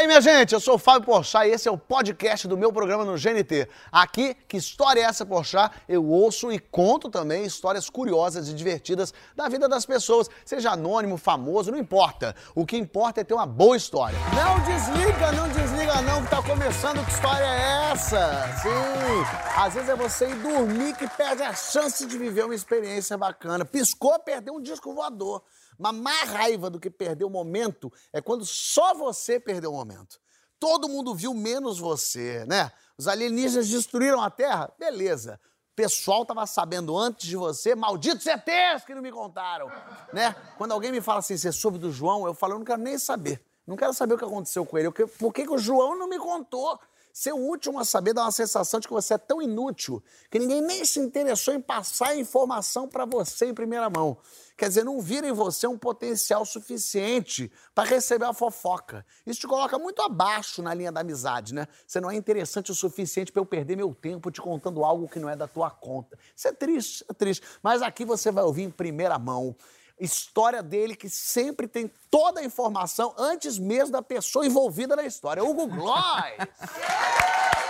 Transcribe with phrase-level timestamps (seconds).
[0.00, 0.54] aí, minha gente?
[0.54, 3.68] Eu sou o Fábio Porchat e esse é o podcast do meu programa no GNT.
[3.92, 5.74] Aqui, que história é essa, Porchat?
[5.86, 11.18] Eu ouço e conto também histórias curiosas e divertidas da vida das pessoas, seja anônimo,
[11.18, 12.34] famoso, não importa.
[12.54, 14.18] O que importa é ter uma boa história.
[14.34, 17.04] Não desliga, não desliga não, que tá começando.
[17.04, 18.48] Que história é essa?
[18.62, 23.18] Sim, às vezes é você ir dormir que perde a chance de viver uma experiência
[23.18, 23.66] bacana.
[23.66, 25.42] Piscou, perdeu um disco voador.
[25.80, 30.20] Mas mais raiva do que perder o momento é quando só você perdeu o momento.
[30.58, 32.70] Todo mundo viu menos você, né?
[32.98, 34.70] Os alienígenas destruíram a Terra?
[34.78, 35.40] Beleza.
[35.72, 39.72] O pessoal estava sabendo antes de você, malditos ETs que não me contaram,
[40.12, 40.36] né?
[40.58, 42.98] Quando alguém me fala assim, você soube do João, eu falo, eu não quero nem
[42.98, 43.42] saber.
[43.66, 44.90] Não quero saber o que aconteceu com ele.
[44.90, 46.78] Por que, que o João não me contou?
[47.12, 50.38] Ser o último a saber dá uma sensação de que você é tão inútil que
[50.38, 54.18] ninguém nem se interessou em passar a informação para você em primeira mão.
[54.56, 59.06] Quer dizer, não vira em você um potencial suficiente para receber a fofoca.
[59.26, 61.66] Isso te coloca muito abaixo na linha da amizade, né?
[61.86, 65.18] Você não é interessante o suficiente para eu perder meu tempo te contando algo que
[65.18, 66.18] não é da tua conta.
[66.36, 67.46] Isso é triste, é triste.
[67.62, 69.56] Mas aqui você vai ouvir em primeira mão
[70.00, 75.44] história dele que sempre tem toda a informação antes mesmo da pessoa envolvida na história.
[75.44, 76.24] Hugo Gloss!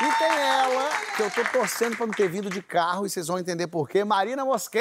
[0.00, 3.26] E tem ela, que eu tô torcendo pra não ter vindo de carro, e vocês
[3.26, 4.80] vão entender por quê, Marina Mosquen.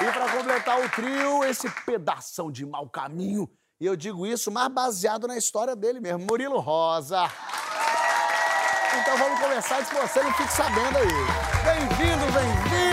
[0.00, 3.48] E pra completar o trio, esse pedação de mau caminho.
[3.80, 7.30] E eu digo isso mais baseado na história dele mesmo, Murilo Rosa.
[9.00, 11.08] Então vamos começar que você não fique sabendo aí.
[11.64, 12.91] Bem-vindo, bem-vindo!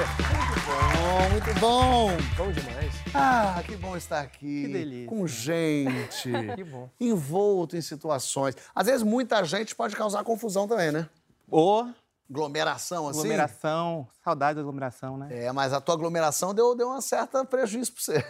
[0.00, 2.10] Muito bom, muito bom.
[2.36, 2.94] Bom demais.
[3.14, 4.62] Ah, que bom estar aqui.
[4.66, 5.08] Que delícia.
[5.08, 6.30] Com gente.
[6.56, 6.88] Que bom.
[6.98, 8.54] Envolto em situações.
[8.74, 11.08] Às vezes muita gente pode causar confusão também, né?
[11.50, 11.86] Ô,
[12.30, 13.18] Aglomeração, assim.
[13.20, 15.28] aglomeração, saudade da aglomeração, né?
[15.30, 18.24] É, mas a tua aglomeração deu, deu uma certa prejuízo pra você.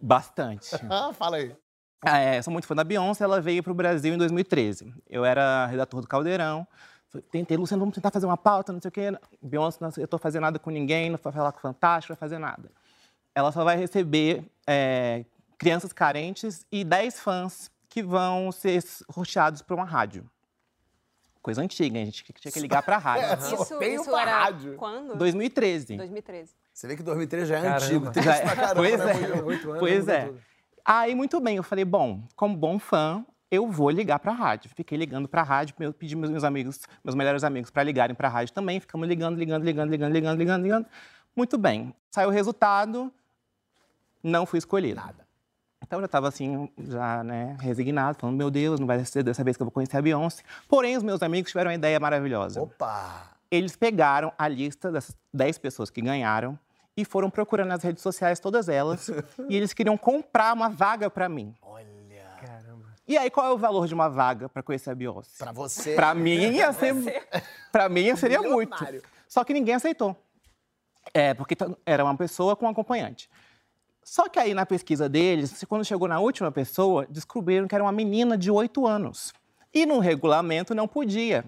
[0.00, 0.68] Bastante.
[0.90, 1.56] Ah, fala aí.
[2.04, 4.92] Ah, é, sou muito fã da Beyoncé, ela veio pro Brasil em 2013.
[5.08, 6.66] Eu era redator do Caldeirão.
[7.30, 9.10] Tentei, Luciano, vamos tentar fazer uma pauta, não sei o quê.
[9.42, 12.20] Beyoncé, eu tô fazendo nada com ninguém, não vai falar com o Fantástico, não vai
[12.28, 12.70] fazer nada.
[13.34, 15.24] Ela só vai receber é,
[15.56, 20.28] crianças carentes e 10 fãs que vão ser roteados por uma rádio.
[21.40, 23.26] Coisa antiga, a gente tinha que ligar pra rádio.
[23.26, 24.74] É, Isso, isso era rádio.
[24.76, 25.16] quando?
[25.16, 25.96] 2013.
[25.96, 26.54] 2013.
[26.74, 27.84] Você vê que 2003 já é Caramba.
[27.84, 28.10] antigo.
[28.12, 28.40] Tem Já é.
[28.42, 29.78] pra caramba, Pois né, é.
[29.78, 30.32] Pois é.
[30.84, 34.70] Aí, muito bem, eu falei, bom, como bom fã, eu vou ligar pra rádio.
[34.74, 38.28] Fiquei ligando pra rádio, eu pedi meus meus amigos, meus melhores amigos, pra ligarem pra
[38.28, 38.80] rádio também.
[38.80, 40.86] Ficamos ligando, ligando, ligando, ligando, ligando, ligando, ligando.
[41.34, 41.94] Muito bem.
[42.10, 43.12] Saiu o resultado,
[44.22, 44.96] não fui escolhido.
[44.96, 45.26] Nada.
[45.82, 49.42] Então eu já estava assim, já, né, resignado, falando, meu Deus, não vai ser dessa
[49.44, 50.42] vez que eu vou conhecer a Beyoncé.
[50.68, 52.60] Porém, os meus amigos tiveram uma ideia maravilhosa.
[52.60, 53.30] Opa!
[53.50, 56.58] Eles pegaram a lista dessas 10 pessoas que ganharam
[56.96, 59.08] e foram procurando nas redes sociais todas elas
[59.48, 61.54] e eles queriam comprar uma vaga pra mim.
[63.08, 65.42] E aí, qual é o valor de uma vaga pra conhecer a Beyoncé?
[65.42, 65.94] pra você...
[65.94, 66.94] Pra mim ia ser,
[67.72, 68.76] para mim seria muito.
[69.26, 70.14] Só que ninguém aceitou.
[71.14, 73.30] É, porque era uma pessoa com um acompanhante.
[74.04, 77.92] Só que aí na pesquisa deles, quando chegou na última pessoa, descobriram que era uma
[77.92, 79.32] menina de 8 anos.
[79.72, 81.44] E no regulamento não podia.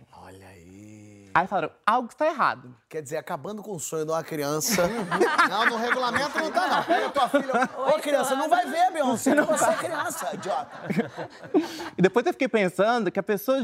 [1.35, 1.47] Aí.
[1.47, 2.75] Falaram, algo está errado.
[2.89, 4.83] Quer dizer, acabando com o sonho de uma criança.
[5.49, 6.85] não, no regulamento não tá, não.
[6.85, 7.53] Pega tua filha.
[7.79, 9.35] Ô, criança, não vai ver, Beyoncé.
[9.35, 10.77] Não você é criança, idiota.
[11.97, 13.59] E depois eu fiquei pensando que a pessoa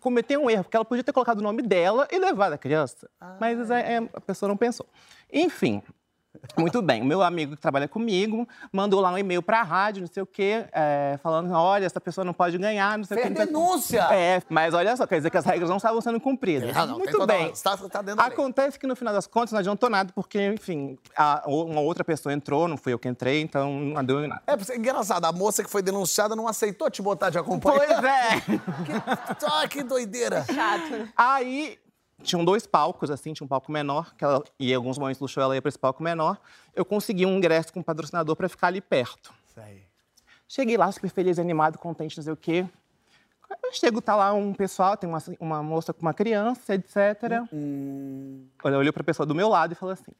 [0.00, 3.08] cometeu um erro, porque ela podia ter colocado o nome dela e levado a criança.
[3.40, 4.86] Mas é, é, a pessoa não pensou.
[5.32, 5.82] Enfim,
[6.58, 7.02] muito bem.
[7.02, 10.22] O meu amigo que trabalha comigo mandou lá um e-mail para a rádio, não sei
[10.22, 13.42] o quê, é, falando: olha, essa pessoa não pode ganhar, não sei o Fez quê.
[13.42, 13.52] o quê.
[13.52, 14.00] denúncia.
[14.12, 16.74] É, mas olha só, quer dizer que as regras não estavam sendo cumpridas.
[16.74, 17.52] Não, não, muito bem.
[17.62, 18.32] Tá, tá dentro da lei.
[18.32, 22.32] Acontece que no final das contas não adiantou nada, porque, enfim, a- uma outra pessoa
[22.32, 24.42] entrou, não fui eu que entrei, então não deu em nada.
[24.46, 27.86] É, porque é engraçado, a moça que foi denunciada não aceitou te botar de acompanhante.
[27.86, 28.42] Pois é!
[28.82, 30.44] Que, ah, que doideira.
[30.44, 31.08] Chato?
[31.16, 31.78] Aí
[32.22, 35.28] tinham dois palcos, assim, tinha um palco menor, que ela, e em alguns momentos do
[35.28, 36.38] show ela ia para esse palco menor.
[36.74, 39.32] Eu consegui um ingresso com um patrocinador para ficar ali perto.
[39.56, 39.82] Aí.
[40.48, 42.66] Cheguei lá super feliz, animado, contente, não sei o quê.
[43.62, 46.96] Eu chego, tá lá um pessoal, tem uma, uma moça com uma criança, etc.
[48.64, 50.12] Ela olhou para a pessoa do meu lado e falou assim: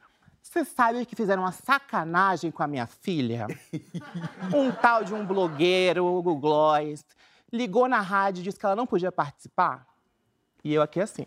[0.43, 3.47] Você sabe que fizeram uma sacanagem com a minha filha?
[4.55, 7.05] um tal de um blogueiro, o Google Gloss,
[7.53, 9.87] ligou na rádio e disse que ela não podia participar.
[10.63, 11.27] E eu aqui assim.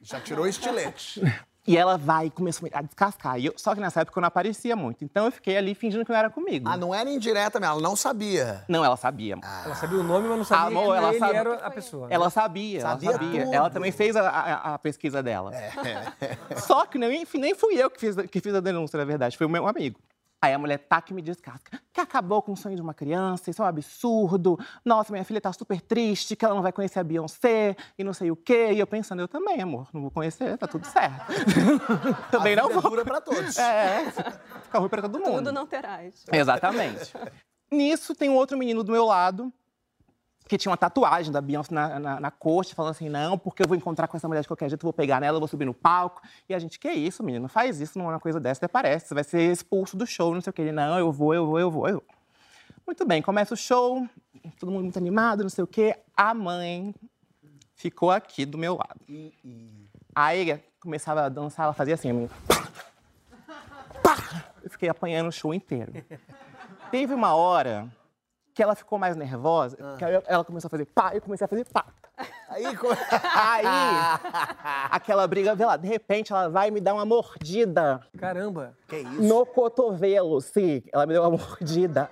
[0.00, 1.20] Já tirou o estilete.
[1.64, 3.38] E ela vai e começou a descascar.
[3.38, 5.04] E eu- só que nessa época eu não aparecia muito.
[5.04, 6.68] Então eu fiquei ali fingindo que não era comigo.
[6.68, 8.64] Ah, não era indireta mesmo, ela não sabia.
[8.68, 9.36] Não, ela sabia.
[9.64, 12.08] Ela sabia o nome, mas não sabia Amor, que ela ele sabe- era a pessoa.
[12.08, 12.14] né?
[12.16, 13.44] Ela sabia, Sabia ela sabia.
[13.44, 13.54] tudo.
[13.54, 15.52] Ela também fez a, a- a pesquisa dela.
[15.54, 15.70] É.
[16.58, 19.46] Só que nem, nem fui eu que fiz, que fiz a denúncia, na verdade, foi
[19.46, 20.00] o meu amigo.
[20.42, 23.48] Aí a mulher tá que me descasca, que acabou com o sonho de uma criança,
[23.48, 24.58] isso é um absurdo.
[24.84, 28.12] Nossa, minha filha tá super triste, que ela não vai conhecer a Beyoncé e não
[28.12, 28.72] sei o quê.
[28.72, 31.26] E eu pensando, eu também, amor, não vou conhecer, tá tudo certo.
[32.32, 32.90] também a não vida vou.
[32.90, 33.56] dura pra todos.
[33.56, 34.10] É,
[34.64, 35.36] fica ruim pra todo mundo.
[35.36, 36.24] Tudo não terás.
[36.32, 37.12] Exatamente.
[37.70, 39.52] Nisso tem um outro menino do meu lado
[40.48, 43.68] que tinha uma tatuagem da Beyoncé na, na, na coxa, falando assim, não, porque eu
[43.68, 46.20] vou encontrar com essa mulher de qualquer jeito, vou pegar nela, vou subir no palco.
[46.48, 49.08] E a gente, que isso, menino, faz isso, não é uma coisa dessa, até parece,
[49.08, 50.62] você vai ser expulso do show, não sei o que.
[50.62, 52.04] Ele, não, eu vou, eu vou, eu vou, eu vou.
[52.86, 54.06] Muito bem, começa o show,
[54.58, 55.96] todo mundo muito animado, não sei o quê.
[56.16, 56.94] A mãe
[57.74, 59.00] ficou aqui do meu lado.
[60.14, 62.28] Aí começava a dançar, ela fazia assim!
[64.62, 65.92] Eu fiquei apanhando o show inteiro.
[66.90, 67.90] Teve uma hora
[68.54, 71.48] que ela ficou mais nervosa, que aí ela começou a fazer pá, eu comecei a
[71.48, 71.86] fazer pá.
[72.48, 72.64] Aí,
[73.34, 73.64] Aí,
[74.90, 78.76] aquela briga, vê lá, de repente ela vai me dar uma mordida Caramba.
[78.86, 79.22] que isso?
[79.22, 80.82] no cotovelo, sim.
[80.92, 82.10] Ela me deu uma mordida.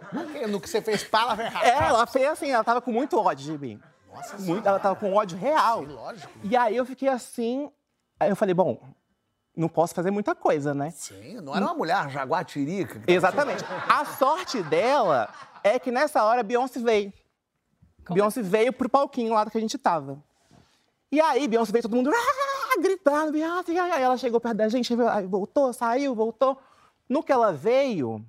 [0.49, 1.67] No que você fez palavra errada.
[1.67, 3.81] É, ela fez assim, ela tava com muito ódio de mim.
[4.13, 5.83] Nossa Muito, ela tava com ódio real.
[5.83, 6.33] lógico.
[6.43, 7.71] E aí eu fiquei assim,
[8.19, 8.81] aí eu falei, bom,
[9.57, 10.91] não posso fazer muita coisa, né?
[10.91, 12.95] Sim, não era uma mulher jaguatirica.
[12.95, 13.65] que tava- Exatamente.
[13.89, 15.29] A sorte dela
[15.63, 17.13] é que nessa hora a Beyoncé veio.
[18.11, 20.23] Beyoncé veio pro palquinho lá que a gente tava.
[21.13, 23.79] E aí, Beyoncé veio todo mundo "Ah!" gritando, Beyoncé.
[23.79, 24.95] Aí ela chegou perto da gente,
[25.29, 26.59] voltou, saiu, voltou.
[27.09, 28.25] No que ela veio,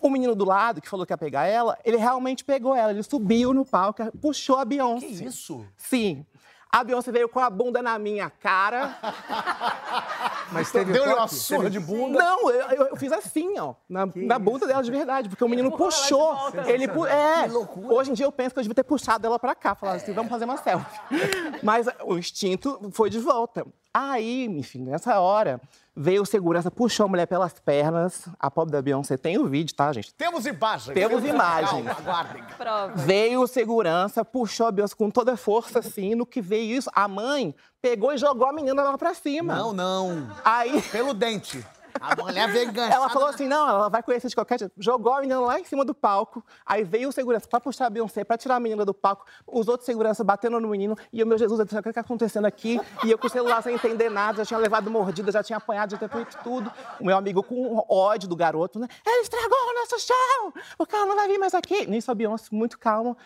[0.00, 2.90] o menino do lado, que falou que ia pegar ela, ele realmente pegou ela.
[2.90, 5.06] Ele subiu no palco, puxou a Beyoncé.
[5.06, 5.66] Que isso?
[5.76, 6.26] Sim.
[6.72, 8.96] A Beyoncé veio com a bunda na minha cara.
[10.52, 12.18] Mas teve Deu-lhe uma surra Teve- de bunda.
[12.18, 15.48] Não, eu, eu- eu fiz assim, ó, na, na bunda dela de verdade, porque o
[15.48, 16.36] menino puxou.
[16.66, 17.44] Ele pu- é.
[17.44, 17.94] Que loucura.
[17.94, 20.12] Hoje em dia eu penso que eu devia ter puxado ela pra cá, falar assim,
[20.12, 21.00] vamos fazer uma selfie.
[21.62, 23.66] Mas o instinto foi de volta.
[23.92, 25.60] Aí, enfim, nessa hora,
[25.96, 28.28] veio o segurança, puxou a mulher pelas pernas.
[28.38, 30.14] A pobre da Beyoncé tem o vídeo, tá, gente?
[30.14, 30.94] Temos imagem.
[30.94, 31.70] Temos imagens.
[31.70, 32.44] Calma, aguardem.
[32.56, 32.92] Prova.
[32.94, 36.88] Veio o segurança, puxou a Beyoncé com toda a força, assim, no que veio isso,
[36.94, 37.52] a mãe
[37.82, 39.56] pegou e jogou a menina lá pra cima.
[39.56, 40.30] Não, não.
[40.44, 41.66] Aí Pelo dente.
[42.00, 42.94] A mulher veio enganchada.
[42.94, 44.74] Ela falou assim: não, ela vai conhecer de qualquer jeito.
[44.78, 46.44] Jogou a menina lá em cima do palco.
[46.66, 49.24] Aí veio o segurança pra puxar a Beyoncé, pra tirar a menina do palco.
[49.46, 50.96] Os outros seguranças batendo no menino.
[51.12, 52.80] E eu, meu Jesus, disse, o que está acontecendo aqui?
[53.04, 55.92] E eu com o celular sem entender nada, já tinha levado mordida, já tinha apanhado,
[55.92, 56.70] já tinha feito tudo.
[57.00, 58.86] O meu amigo com ódio do garoto, né?
[59.06, 60.54] Ele estragou o nosso show!
[60.78, 61.86] O cara não vai vir mais aqui.
[61.86, 63.16] Nisso a Beyoncé, muito calma,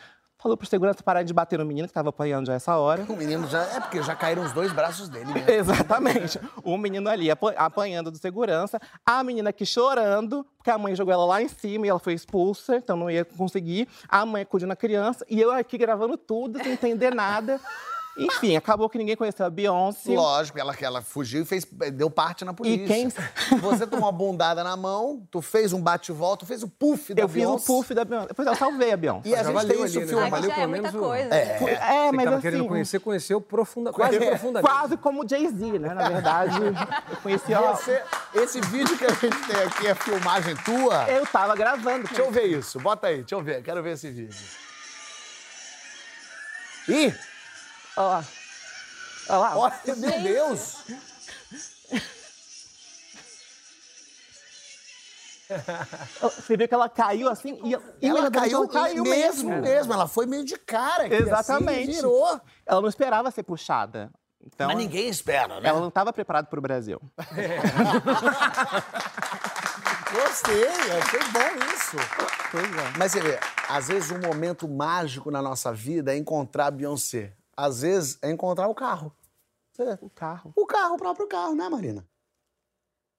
[0.44, 3.02] falou pro segurança parar de bater no menino, que tava apanhando já essa hora.
[3.08, 3.62] O menino já.
[3.62, 5.48] É porque já caíram os dois braços dele mesmo.
[5.50, 6.38] Exatamente.
[6.62, 11.14] O menino ali apa- apanhando do segurança, a menina aqui chorando, porque a mãe jogou
[11.14, 13.88] ela lá em cima e ela foi expulsa, então não ia conseguir.
[14.06, 17.58] A mãe acudindo a criança e eu aqui gravando tudo, sem entender nada.
[18.16, 20.12] Enfim, acabou que ninguém conheceu a Beyoncé.
[20.14, 22.86] Lógico, ela, ela fugiu e fez, deu parte na polícia.
[22.86, 23.08] quem-
[23.60, 27.22] Você tomou uma bundada na mão, tu fez um bate-volta, tu fez o puff da
[27.22, 27.66] Eu fiz o Beyoncé.
[27.66, 28.28] puff da Beyoncé.
[28.28, 29.28] Depois eu salvei a Beyoncé.
[29.28, 30.12] E a gente valeu tem isso ali, né?
[30.12, 30.24] filmado.
[30.36, 31.34] Aí valeu é pelo muita menos o- coisa.
[31.34, 31.70] É, Você que
[32.16, 34.72] mas tava assim, querendo conhecer, conheceu profunda, quase profundamente.
[34.74, 35.92] quase como Jay-Z, né?
[35.94, 36.56] Na verdade,
[37.10, 38.00] eu conheci ó, Você,
[38.34, 41.04] esse vídeo que a gente tem aqui é filmagem tua?
[41.10, 42.06] Eu tava gravando.
[42.06, 44.38] Deixa eu ver isso, bota aí, deixa eu ver, quero ver esse vídeo.
[46.88, 47.14] Ih,
[47.96, 48.24] Olha lá.
[49.28, 49.56] Olha lá.
[49.56, 50.76] olha, meu Deus!
[56.22, 59.62] Você viu que ela caiu assim e Ela imediatamente caiu, caiu mesmo, mesmo.
[59.62, 61.04] mesmo, ela foi meio de cara.
[61.04, 61.82] aqui, Exatamente.
[61.90, 62.40] Assim, virou.
[62.66, 64.10] Ela não esperava ser puxada.
[64.46, 65.68] Então, Mas ninguém espera, né?
[65.68, 67.00] ela não estava preparada para o Brasil.
[70.12, 71.96] Gostei, achei bom isso.
[72.50, 72.92] Pois é.
[72.98, 77.32] Mas você vê, às vezes um momento mágico na nossa vida é encontrar a Beyoncé.
[77.56, 79.12] Às vezes é encontrar o carro.
[79.72, 80.52] Você vê, O carro.
[80.54, 82.06] O carro, o próprio carro, né, Marina?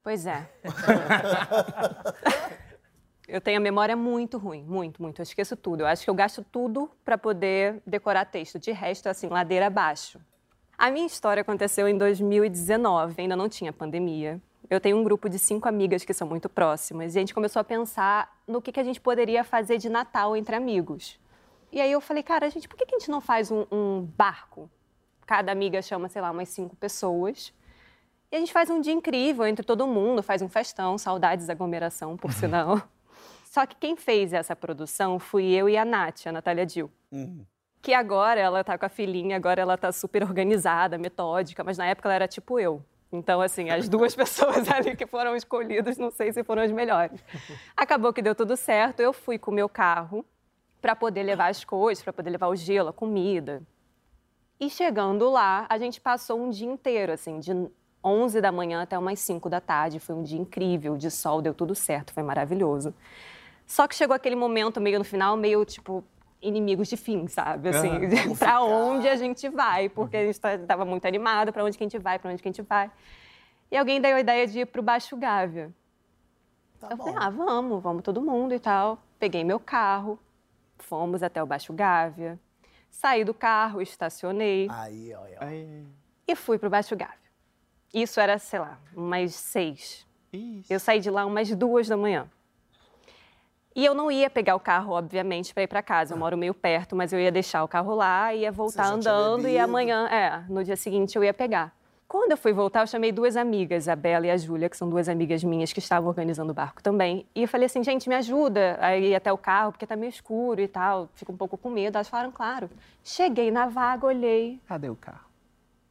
[0.01, 0.49] Pois é.
[3.27, 5.19] eu tenho a memória muito ruim, muito, muito.
[5.19, 5.81] Eu esqueço tudo.
[5.81, 8.59] Eu acho que eu gasto tudo para poder decorar texto.
[8.59, 10.19] De resto, assim, ladeira abaixo.
[10.77, 14.41] A minha história aconteceu em 2019, ainda não tinha pandemia.
[14.69, 17.59] Eu tenho um grupo de cinco amigas que são muito próximas e a gente começou
[17.59, 21.19] a pensar no que, que a gente poderia fazer de Natal entre amigos.
[21.75, 23.65] E aí eu falei, cara, a gente, por que, que a gente não faz um,
[23.69, 24.71] um barco?
[25.25, 27.53] Cada amiga chama, sei lá, umas cinco pessoas.
[28.31, 31.51] E a gente faz um dia incrível entre todo mundo, faz um festão, saudades da
[31.51, 32.81] aglomeração, por sinal.
[33.43, 36.89] Só que quem fez essa produção fui eu e a Nath, a Natália Dil.
[37.81, 41.87] Que agora ela tá com a filhinha, agora ela tá super organizada, metódica, mas na
[41.87, 42.81] época ela era tipo eu.
[43.11, 47.21] Então, assim, as duas pessoas ali que foram escolhidas, não sei se foram as melhores.
[47.75, 50.25] Acabou que deu tudo certo, eu fui com o meu carro
[50.85, 53.63] para poder levar as coisas, para poder levar o gelo, a comida.
[54.59, 57.51] E chegando lá, a gente passou um dia inteiro, assim, de
[58.03, 59.99] 11 da manhã até umas 5 da tarde.
[59.99, 62.93] Foi um dia incrível, de sol, deu tudo certo, foi maravilhoso.
[63.65, 66.03] Só que chegou aquele momento meio no final, meio tipo
[66.39, 67.69] inimigos de fim, sabe?
[67.69, 69.89] Assim, Vamos para onde a gente vai?
[69.89, 72.47] Porque a gente estava muito animado, para onde que a gente vai, para onde que
[72.47, 72.91] a gente vai.
[73.71, 75.73] E alguém deu a ideia de ir para o Baixo Gávea.
[76.79, 77.05] Tá eu bom.
[77.05, 78.99] falei, ah, vamos, vamos todo mundo e tal.
[79.17, 80.19] Peguei meu carro,
[80.77, 82.39] fomos até o Baixo Gávea,
[82.89, 85.25] saí do carro, estacionei Aí, ó, ó.
[85.41, 85.85] Ai,
[86.27, 87.25] e fui para o Baixo Gávea.
[87.93, 90.05] Isso era, sei lá, umas seis.
[90.33, 90.73] Ixi.
[90.73, 92.29] Eu saí de lá umas duas da manhã.
[93.75, 96.13] E eu não ia pegar o carro, obviamente, para ir para casa.
[96.13, 99.59] Eu moro meio perto, mas eu ia deixar o carro lá, ia voltar andando e
[99.59, 101.75] amanhã, é, no dia seguinte eu ia pegar.
[102.07, 104.87] Quando eu fui voltar, eu chamei duas amigas, a Bela e a Júlia, que são
[104.87, 107.27] duas amigas minhas que estavam organizando o barco também.
[107.33, 110.11] E eu falei assim, gente, me ajuda a ir até o carro, porque tá meio
[110.11, 111.97] escuro e tal, fico um pouco com medo.
[111.97, 112.69] Elas falaram, claro.
[113.03, 114.61] Cheguei na vaga, olhei.
[114.67, 115.25] Cadê o carro?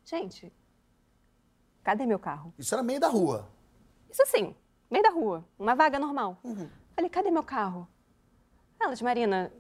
[0.04, 0.52] Gente,
[1.82, 2.54] cadê meu carro?
[2.56, 3.48] Isso era meio da rua.
[4.08, 4.54] Isso assim,
[4.88, 6.38] meio da rua, uma vaga normal.
[6.44, 6.68] Uhum.
[6.94, 7.88] Falei, cadê meu carro?
[8.78, 9.52] Elas, Marina,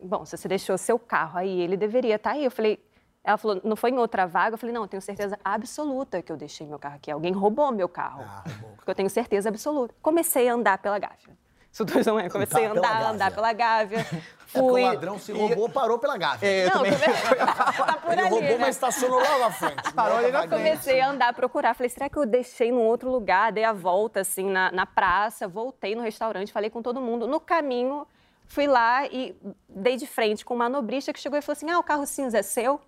[0.00, 2.44] bom, se você deixou seu carro aí, ele deveria estar aí.
[2.44, 2.78] Eu falei,
[3.22, 4.54] ela falou, não foi em outra vaga?
[4.54, 7.10] Eu falei, não, eu tenho certeza absoluta que eu deixei meu carro aqui.
[7.10, 8.24] Alguém roubou meu carro.
[8.26, 8.76] Ah, roubou.
[8.76, 9.94] Porque eu tenho certeza absoluta.
[10.00, 11.38] Comecei a andar pela Gávea.
[11.72, 12.28] Isso duas da manhã.
[12.28, 14.06] Comecei a Andar pela andar, pela Gávea.
[14.52, 14.82] É Fui.
[14.82, 16.48] o ladrão se roubou, parou pela gávea.
[16.48, 16.90] É, eu não, também.
[16.98, 18.58] tá por Ele ali, roubou, né?
[18.58, 19.92] mas estacionou lá na frente.
[19.94, 20.58] Parou ali na vaguinha.
[20.58, 21.72] Comecei a andar, procurar.
[21.72, 23.52] Falei, será que eu deixei num outro lugar?
[23.52, 25.46] Dei a volta, assim, na, na praça.
[25.46, 27.28] Voltei no restaurante, falei com todo mundo.
[27.28, 28.04] No caminho,
[28.48, 29.36] fui lá e
[29.68, 32.38] dei de frente com um manobrista que chegou e falou assim, ah, o carro cinza
[32.38, 32.80] é seu?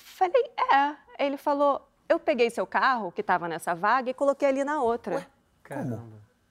[0.00, 1.24] Falei, é.
[1.24, 5.26] Ele falou, eu peguei seu carro, que estava nessa vaga, e coloquei ali na outra.
[5.62, 6.02] Caramba.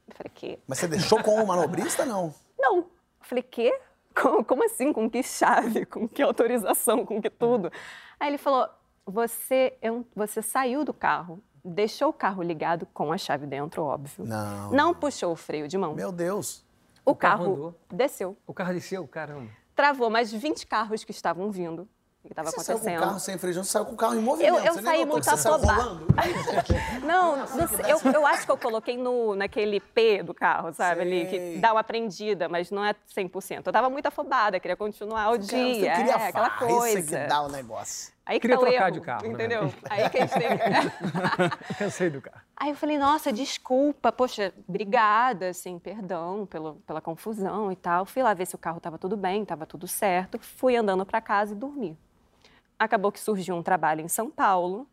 [0.08, 0.60] Eu falei, que?
[0.68, 2.34] Mas você deixou com o manobrista, não?
[2.58, 2.78] Não.
[2.80, 2.90] Eu
[3.22, 3.80] falei, quê?
[4.20, 4.92] Como, como assim?
[4.94, 5.86] Com que chave?
[5.86, 7.06] Com que autorização?
[7.06, 7.72] Com que tudo?
[8.20, 8.68] Aí ele falou,
[9.06, 14.26] você, en- você saiu do carro, deixou o carro ligado com a chave dentro, óbvio.
[14.26, 14.72] Não.
[14.72, 15.94] Não puxou o freio de mão.
[15.94, 16.64] Meu Deus.
[17.06, 17.76] o, O carro carro, andou.
[17.92, 18.38] desceu.
[18.48, 19.50] O carro desceu, caramba.
[19.76, 21.88] Travou mais 20 carros que estavam vindo.
[22.26, 23.08] O que estava Você saiu com o acontecendo.
[23.08, 24.58] carro sem freio, você saiu com o carro em movimento.
[24.58, 26.00] Eu- eu saí muito afobada.
[27.06, 31.02] Não, não sei, eu, eu acho que eu coloquei no, naquele P do carro, sabe?
[31.02, 31.54] Ali, Sei.
[31.54, 33.62] que dá uma prendida, mas não é 100%.
[33.68, 35.74] Eu tava muito afobada, queria continuar o dia.
[35.76, 37.00] Você queria é, aquela farra, coisa.
[37.00, 38.12] Isso que dá o negócio.
[38.26, 39.34] Aí que Queria tá o trocar erro, de carro, né?
[39.34, 39.74] Entendeu?
[39.88, 41.78] Aí que a gente tem.
[41.78, 42.42] Cansei do carro.
[42.58, 48.04] Aí eu falei, nossa, desculpa, poxa, obrigada, assim, perdão pelo, pela confusão e tal.
[48.06, 50.40] Fui lá ver se o carro estava tudo bem, estava tudo certo.
[50.40, 51.96] Fui andando para casa e dormi.
[52.78, 54.88] Acabou que surgiu um trabalho em São Paulo.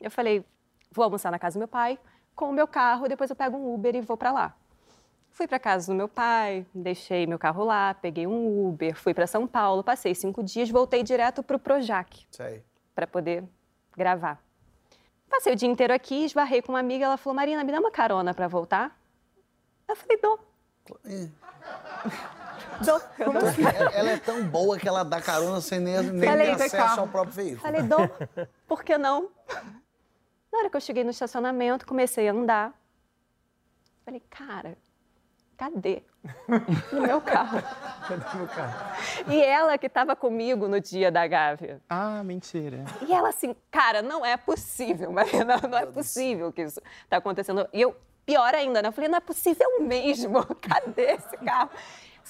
[0.00, 0.44] Eu falei,
[0.90, 1.98] vou almoçar na casa do meu pai
[2.34, 4.56] com o meu carro, depois eu pego um Uber e vou para lá.
[5.30, 9.26] Fui para casa do meu pai, deixei meu carro lá, peguei um Uber, fui para
[9.26, 12.26] São Paulo, passei cinco dias, voltei direto para o Projac
[12.94, 13.44] para poder
[13.96, 14.42] gravar.
[15.28, 17.90] Passei o dia inteiro aqui, esbarrei com uma amiga, ela falou: Marina, me dá uma
[17.90, 18.98] carona para voltar?
[19.86, 20.40] Eu falei: dou.
[22.84, 23.00] Dou.
[23.18, 23.42] Eu dou.
[23.74, 27.00] Ela- Ela é tão boa que ela dá carona sem nem, nem Falei, ter acesso
[27.00, 27.60] ao próprio veículo.
[27.60, 28.08] Falei: dou.
[28.66, 29.28] Por que não?
[30.52, 32.72] Na hora que eu cheguei no estacionamento, comecei a andar.
[34.04, 34.76] Falei: cara,
[35.56, 36.02] cadê
[36.92, 37.58] o meu carro?
[38.08, 38.96] Cadê meu carro?
[39.28, 41.80] E ela que estava comigo no dia da Gávea.
[41.88, 42.84] Ah, mentira.
[43.06, 47.68] E ela assim, cara, não é possível, Marina, não é possível que isso está acontecendo.
[47.72, 47.94] E eu,
[48.26, 48.88] pior ainda, né?
[48.88, 51.70] Eu falei, não é possível mesmo, cadê esse carro?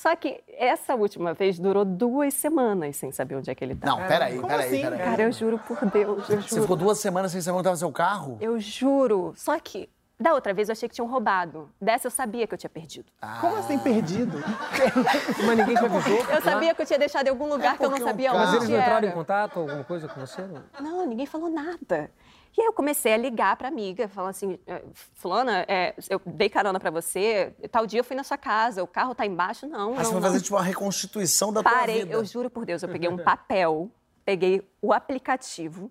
[0.00, 3.87] Só que essa última vez durou duas semanas sem saber onde é que ele tá.
[3.87, 4.80] Não, peraí, Como peraí, assim?
[4.80, 4.99] peraí.
[4.99, 6.62] Cara, eu juro por Deus, eu Você juro.
[6.62, 8.38] ficou duas semanas sem saber onde estava seu carro?
[8.40, 9.35] Eu juro.
[9.37, 11.69] Só que da outra vez eu achei que tinham roubado.
[11.78, 13.12] Dessa eu sabia que eu tinha perdido.
[13.42, 14.38] Como assim perdido?
[15.47, 16.26] Mas ninguém te avisou?
[16.30, 18.49] Eu sabia que eu tinha deixado em algum lugar que eu não um sabia Mas
[18.49, 20.42] onde eles não entraram em contato, alguma coisa com você?
[20.80, 22.11] Não, ninguém falou nada.
[22.57, 24.83] E aí eu comecei a ligar pra amiga, falando assim, "Eh,
[25.14, 28.87] fulana, é, eu dei carona pra você, tal dia eu fui na sua casa, o
[28.87, 32.00] carro tá embaixo, não, Aí não, você vai fazer tipo uma reconstituição da tua Parei,
[32.00, 32.12] vida.
[32.12, 33.88] eu juro por Deus, eu peguei um papel,
[34.25, 35.90] peguei o aplicativo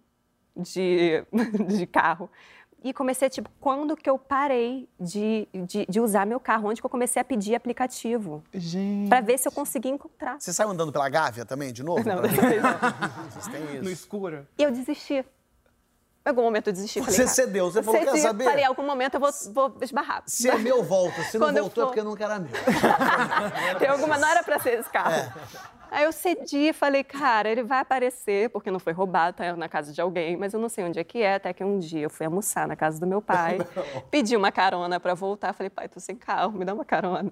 [0.55, 1.23] de,
[1.77, 2.29] de carro
[2.83, 6.69] e comecei, tipo, quando que eu parei de, de, de usar meu carro?
[6.69, 8.41] Onde que eu comecei a pedir aplicativo?
[8.53, 9.09] Gente.
[9.09, 10.39] Pra ver se eu conseguia encontrar.
[10.39, 12.01] Você saiu andando pela Gávea também, de novo?
[12.07, 12.29] Não, não.
[13.29, 13.91] Vocês têm No isso.
[13.91, 14.47] escuro.
[14.57, 15.25] E eu desisti.
[16.29, 16.99] Em algum momento eu desisti.
[16.99, 18.43] Falei, Você cara, cedeu, você falou, quer cedi, saber?
[18.43, 20.21] Falei, em algum momento eu vou, vou esbarrar.
[20.27, 21.21] Se é meu, volta.
[21.23, 22.51] Se não voltou, é for- porque nunca era meu.
[23.79, 25.11] Tem alguma, não era pra ser esse carro.
[25.13, 25.33] É.
[25.91, 29.91] Aí eu cedi, falei, cara, ele vai aparecer, porque não foi roubado, tá na casa
[29.91, 32.11] de alguém, mas eu não sei onde é que é, até que um dia eu
[32.11, 33.57] fui almoçar na casa do meu pai,
[34.11, 37.31] pedi uma carona pra voltar, falei, pai, tô sem carro, me dá uma carona.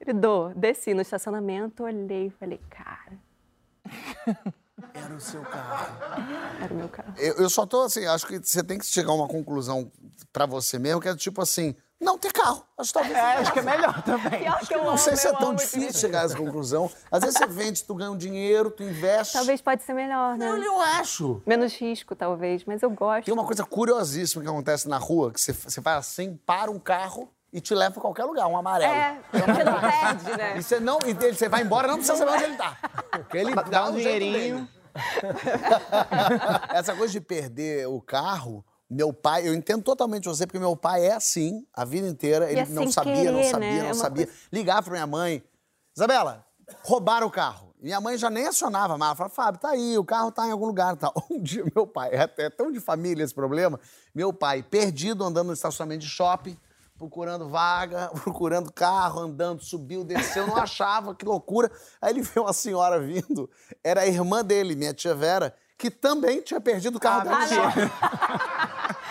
[0.00, 3.18] Ele dou, desci no estacionamento, olhei, falei, cara,
[4.94, 5.96] Era o seu carro.
[6.62, 7.14] Era o meu carro.
[7.16, 9.90] Eu, eu só tô assim, acho que você tem que chegar a uma conclusão
[10.32, 12.64] pra você mesmo, que é tipo assim, não ter carro.
[12.78, 13.16] Acho que talvez.
[13.16, 14.40] É, acho que é melhor também.
[14.40, 16.88] Pior que eu Não amo, sei se é tão difícil chegar a essa conclusão.
[17.10, 19.32] Às vezes você vende, tu ganha um dinheiro, tu investe.
[19.32, 20.48] Talvez pode ser melhor, né?
[20.48, 21.42] Eu, eu acho.
[21.44, 23.24] Menos risco, talvez, mas eu gosto.
[23.24, 26.78] Tem uma coisa curiosíssima que acontece na rua, que você, você vai assim, para um
[26.78, 28.92] carro e te leva pra qualquer lugar, um amarelo.
[28.92, 30.58] É, você não perde, né?
[30.58, 32.76] E você não, e ele- você vai embora, não precisa saber onde ele tá.
[33.10, 34.68] Porque ele Dá dá um um dinheirinho.
[36.72, 41.06] Essa coisa de perder o carro, meu pai, eu entendo totalmente você, porque meu pai
[41.06, 42.50] é assim a vida inteira.
[42.50, 43.78] Ele é não sabia, não querer, sabia, né?
[43.78, 44.26] não É uma sabia.
[44.26, 45.42] coisa- Ligava pra minha mãe,
[45.96, 46.44] Isabela,
[46.84, 47.68] roubaram o carro.
[47.80, 49.16] Minha mãe já nem acionava mais.
[49.16, 50.96] Falava, Fábio, tá aí, o carro tá em algum lugar.
[50.96, 51.12] Tá.
[51.30, 53.78] Um dia, meu pai, é tão de família esse problema,
[54.14, 56.58] meu pai, perdido, andando no estacionamento de shopping,
[56.98, 61.70] procurando vaga, procurando carro, andando, subiu, desceu, não achava, que loucura.
[62.02, 63.48] Aí ele viu uma senhora vindo,
[63.82, 67.48] era a irmã dele, minha tia Vera, que também tinha perdido o carro dela no
[67.48, 67.90] shopping.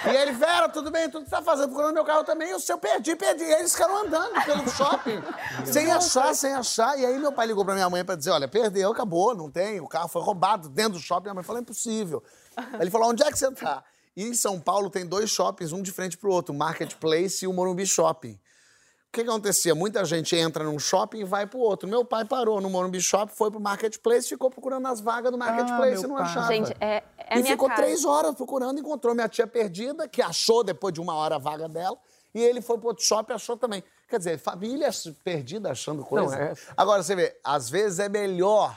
[0.06, 1.10] E ele, Vera, tudo bem?
[1.10, 1.70] Tudo que você tá fazendo?
[1.70, 2.52] Procurando meu carro também.
[2.52, 3.44] E o seu perdi, perdi.
[3.44, 5.22] E eles ficaram andando pelo shopping,
[5.66, 6.98] sem achar, sem achar.
[7.00, 9.80] E aí meu pai ligou pra minha mãe pra dizer, olha, perdeu, acabou, não tem.
[9.80, 11.24] O carro foi roubado dentro do shopping.
[11.24, 12.24] Minha mãe falou, é impossível.
[12.56, 13.84] Aí ele falou, onde é que você tá?
[14.18, 17.48] E em São Paulo tem dois shoppings, um de frente pro outro, o Marketplace e
[17.48, 18.32] o Morumbi Shopping.
[18.32, 19.76] O que, que acontecia?
[19.76, 21.88] Muita gente entra num shopping e vai pro outro.
[21.88, 26.02] Meu pai parou no Morumbi Shopping, foi pro Marketplace, ficou procurando as vagas do Marketplace
[26.02, 26.26] meu e não pai.
[26.26, 26.48] achava.
[26.48, 27.84] Gente, é, é e minha ficou cara.
[27.84, 31.70] três horas procurando, encontrou minha tia perdida, que achou depois de uma hora a vaga
[31.70, 31.96] dela,
[32.34, 33.84] e ele foi pro outro shopping e achou também.
[34.10, 34.90] Quer dizer, família
[35.24, 36.36] perdida achando coisa.
[36.36, 38.76] Não, é- Agora, você vê, às vezes é melhor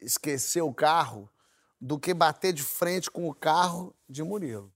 [0.00, 1.30] esquecer o carro
[1.80, 4.72] do que bater de frente com o carro de Murilo.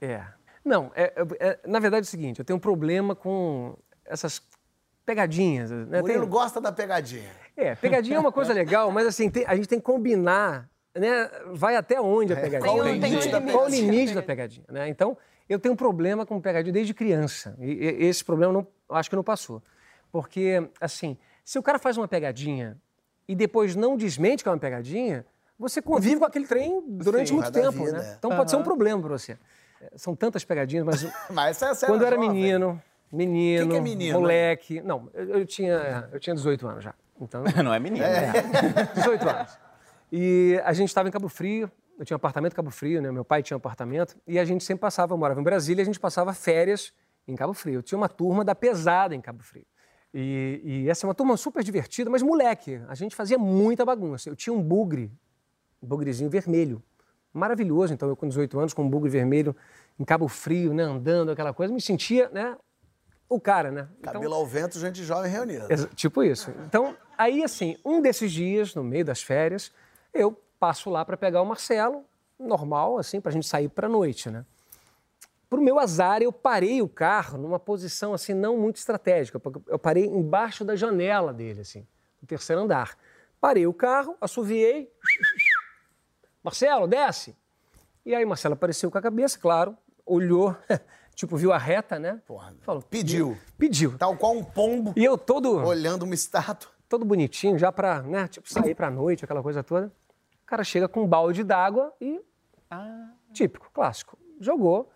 [0.00, 0.24] É.
[0.64, 4.42] Não, é, é- é- na verdade é o seguinte, eu tenho um problema com essas
[5.04, 5.70] pegadinhas.
[5.70, 6.00] Né?
[6.00, 7.30] Murilo Tem- gosta da pegadinha.
[7.56, 11.30] É, pegadinha é uma coisa legal, mas assim, tem- a gente tem que combinar, né?
[11.52, 12.60] Vai até onde a pegadinha.
[12.60, 13.90] qual o Tem- limite da Qual o pegadinha?
[13.90, 14.88] limite da pegadinha, né?
[14.88, 15.16] Então,
[15.48, 17.56] eu tenho um problema com pegadinha desde criança.
[17.60, 19.62] E, e- esse problema não, acho que não passou.
[20.10, 22.76] Porque, assim, se o cara faz uma pegadinha
[23.28, 25.24] e depois não desmente que é uma pegadinha,
[25.58, 28.10] você convive com aquele trem durante Sim, muito tempo, vida, né?
[28.12, 28.14] é.
[28.18, 29.38] Então pode ser um problema para você.
[29.80, 32.30] É, São tantas pegadinhas, mas Mas essa, essa quando eu era jovem.
[32.30, 34.80] menino, menino, Que que é menino, moleque.
[34.82, 36.94] Não, eu, eu tinha, eu tinha 18 anos já.
[37.20, 38.04] Então, Não é menino.
[38.94, 39.58] 18 anos.
[40.12, 43.10] E a gente estava em Cabo Frio, eu tinha um apartamento em Cabo Frio, né?
[43.10, 45.84] Meu pai tinha um apartamento, e a gente sempre passava, eu morava em Brasília, a
[45.84, 46.92] gente passava férias
[47.26, 47.76] em Cabo Frio.
[47.78, 49.64] Eu tinha uma turma da pesada em Cabo Frio.
[50.14, 54.28] E, e essa é uma turma super divertida, mas moleque, a gente fazia muita bagunça.
[54.30, 55.12] Eu tinha um bugre,
[55.82, 56.82] bugrezinho vermelho.
[57.32, 59.54] Maravilhoso, então eu com 18 anos, com um bugre vermelho
[59.98, 62.56] em Cabo Frio, né, andando, aquela coisa, me sentia, né,
[63.28, 63.88] o cara, né?
[63.98, 65.66] Então- Cabelo ao vento, gente jovem reunida.
[65.94, 66.50] Tipo isso.
[66.66, 69.72] Então, aí assim, um desses dias, no meio das férias,
[70.14, 72.04] eu passo lá para pegar o Marcelo,
[72.38, 74.44] normal, assim, para a gente sair para noite, né?
[75.48, 79.78] Pro meu azar, eu parei o carro numa posição assim não muito estratégica, porque eu
[79.78, 81.86] parei embaixo da janela dele, assim,
[82.20, 82.96] no terceiro andar.
[83.40, 84.90] Parei o carro, assoviei,
[86.46, 87.36] Marcelo, desce.
[88.04, 90.56] E aí Marcelo apareceu com a cabeça, claro, olhou,
[91.12, 92.22] tipo, viu a reta, né?
[92.24, 93.36] Porra, Falou, pediu.
[93.58, 93.98] Pediu.
[93.98, 96.70] Tal qual um pombo E eu todo olhando uma estátua.
[96.88, 99.88] todo bonitinho, já pra, né, tipo, sair pra noite, aquela coisa toda.
[99.88, 102.20] O cara chega com um balde d'água e.
[103.32, 104.16] Típico, clássico.
[104.40, 104.88] Jogou,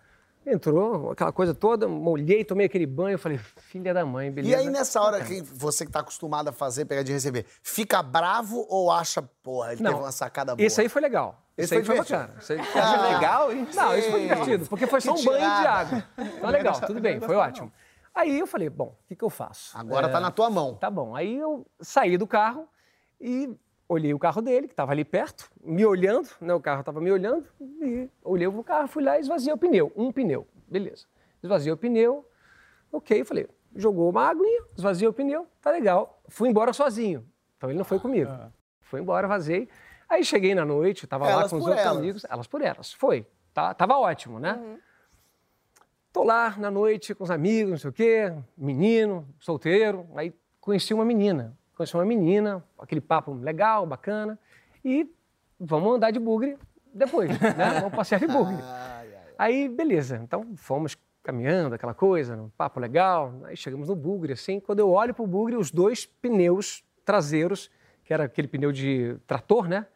[0.45, 4.55] entrou, aquela coisa toda, molhei, tomei aquele banho, falei, filha da mãe, beleza.
[4.55, 8.01] E aí, nessa hora, quem, você que tá acostumado a fazer pegadinha e receber, fica
[8.01, 10.65] bravo ou acha, porra, ele Não, teve uma sacada boa?
[10.65, 11.41] Esse aí foi legal.
[11.57, 12.35] Esse Esse, aí foi foi bacana.
[12.39, 12.59] Esse aí...
[12.59, 13.67] Acha legal, hein?
[13.73, 16.03] Não, isso foi divertido, porque foi só Que um banho de água.
[16.17, 17.71] Então, legal, tudo bem, foi ótimo.
[18.13, 19.77] Aí eu falei, bom, o que, que eu faço?
[19.77, 20.75] Agora tá na tua mão.
[20.75, 21.15] Tá bom.
[21.15, 22.67] Aí eu saí do carro
[23.19, 23.49] e
[23.91, 26.53] olhei o carro dele, que estava ali perto, me olhando, né?
[26.53, 29.91] O carro estava me olhando, e olhei o carro, fui lá e esvaziei o pneu.
[29.95, 30.47] Um pneu.
[30.67, 31.05] Beleza.
[31.43, 32.25] Esvaziei o pneu,
[32.91, 36.21] ok, falei, jogou uma aguinha, esvaziei o pneu, tá legal.
[36.29, 37.27] Fui embora sozinho.
[37.57, 38.31] Então ele não foi comigo.
[38.79, 39.67] Foi embora, vazei.
[40.07, 41.97] Aí cheguei na noite, tava lá com os outros elas.
[41.97, 42.25] amigos.
[42.29, 42.93] Elas por elas.
[42.93, 43.25] Foi.
[43.53, 44.77] Tá, tava ótimo, né?
[46.13, 50.07] Tô lá na noite com os amigos, não sei o quê, menino, solteiro.
[50.15, 51.57] Aí conheci uma menina.
[51.81, 54.37] Conheci uma menina, aquele papo legal, bacana.
[54.85, 55.11] E
[55.59, 56.55] vamos andar de bugre
[56.93, 57.39] depois, né?
[57.81, 58.57] Vamos passear de bugre.
[59.35, 60.21] Aí, beleza.
[60.23, 63.33] Então, fomos caminhando, aquela coisa, um papo legal.
[63.45, 64.59] Aí chegamos no bugre, assim.
[64.59, 67.71] Quando eu olho pro bugre, os dois pneus traseiros,
[68.03, 69.87] que era aquele pneu de trator, né?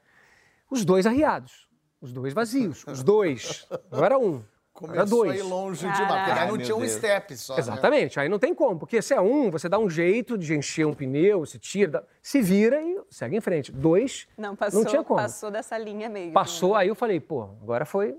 [0.71, 1.69] Os dois arriados.
[2.01, 2.83] Os dois vazios.
[2.87, 3.67] Os dois.
[3.91, 4.43] Não era um.
[4.75, 5.31] Começou era dois.
[5.31, 6.01] a ir longe Caraca.
[6.03, 6.91] demais, porque aí não Ai, tinha um Deus.
[6.91, 7.53] step só.
[7.53, 7.59] né?
[7.59, 10.85] Exatamente, aí não tem como, porque se é um, você dá um jeito de encher
[10.85, 13.71] um pneu, se tira, dá- se vira e segue em frente.
[13.71, 15.17] Dois, Não, passou, tinha como.
[15.19, 16.33] passou dessa linha mesmo.
[16.33, 18.15] passou, aí eu falei, pô, agora foi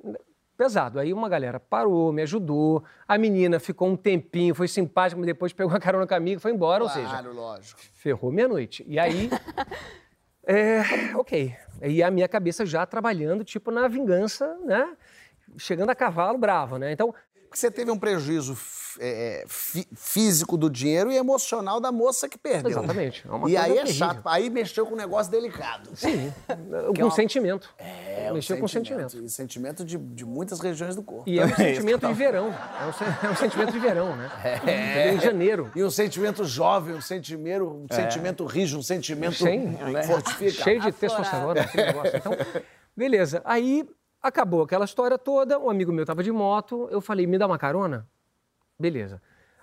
[0.57, 0.99] pesado.
[0.99, 5.53] Aí uma galera parou, me ajudou, a menina ficou um tempinho, foi simpática, mas depois
[5.53, 7.79] pegou uma carona comigo e foi embora, ou seja, Claro, lógico.
[7.93, 8.83] ferrou meia-noite.
[8.89, 9.29] E aí,
[10.47, 10.83] é,
[11.15, 11.55] ok.
[11.83, 14.89] E a minha cabeça já trabalhando, tipo, na vingança, né?
[15.59, 16.93] Chegando a cavalo bravo, né?
[16.93, 17.15] Então,
[17.49, 22.29] Porque você teve um prejuízo f- é, fí- físico do dinheiro e emocional da moça
[22.29, 22.71] que perdeu.
[22.71, 23.23] Exatamente.
[23.27, 23.95] É e aí é terrível.
[23.95, 24.23] chato.
[24.25, 25.91] Aí mexeu com um negócio delicado.
[25.95, 26.55] sim, é
[26.97, 27.73] com uma- sentimento.
[27.79, 29.17] É, Mexeu um com sentimento.
[29.19, 31.25] E sentimento de, de muitas regiões do corpo.
[31.29, 32.47] E é um sentimento de verão.
[32.49, 34.31] É um, sen- é um sentimento de verão, né?
[34.67, 35.13] É.
[35.15, 35.71] Em janeiro.
[35.77, 40.65] E um sentimento jovem, um sentimento, um sentimento rígido, um sentimento Sem, né, fortificado.
[40.65, 42.17] cheio de testosterona, aquele negócio.
[42.17, 42.33] Então,
[42.97, 43.41] beleza.
[43.45, 43.87] Aí
[44.23, 45.59] acabou aquela história toda.
[45.59, 46.89] Um amigo meu estava de moto.
[46.91, 48.09] Eu falei, me dá uma carona?
[48.79, 49.21] Beleza.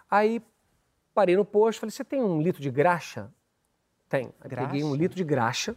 [0.10, 0.42] Aí
[1.14, 3.32] parei no posto, falei, você tem um litro de graxa?
[4.10, 4.32] Tem.
[4.48, 5.76] Peguei um litro de graxa,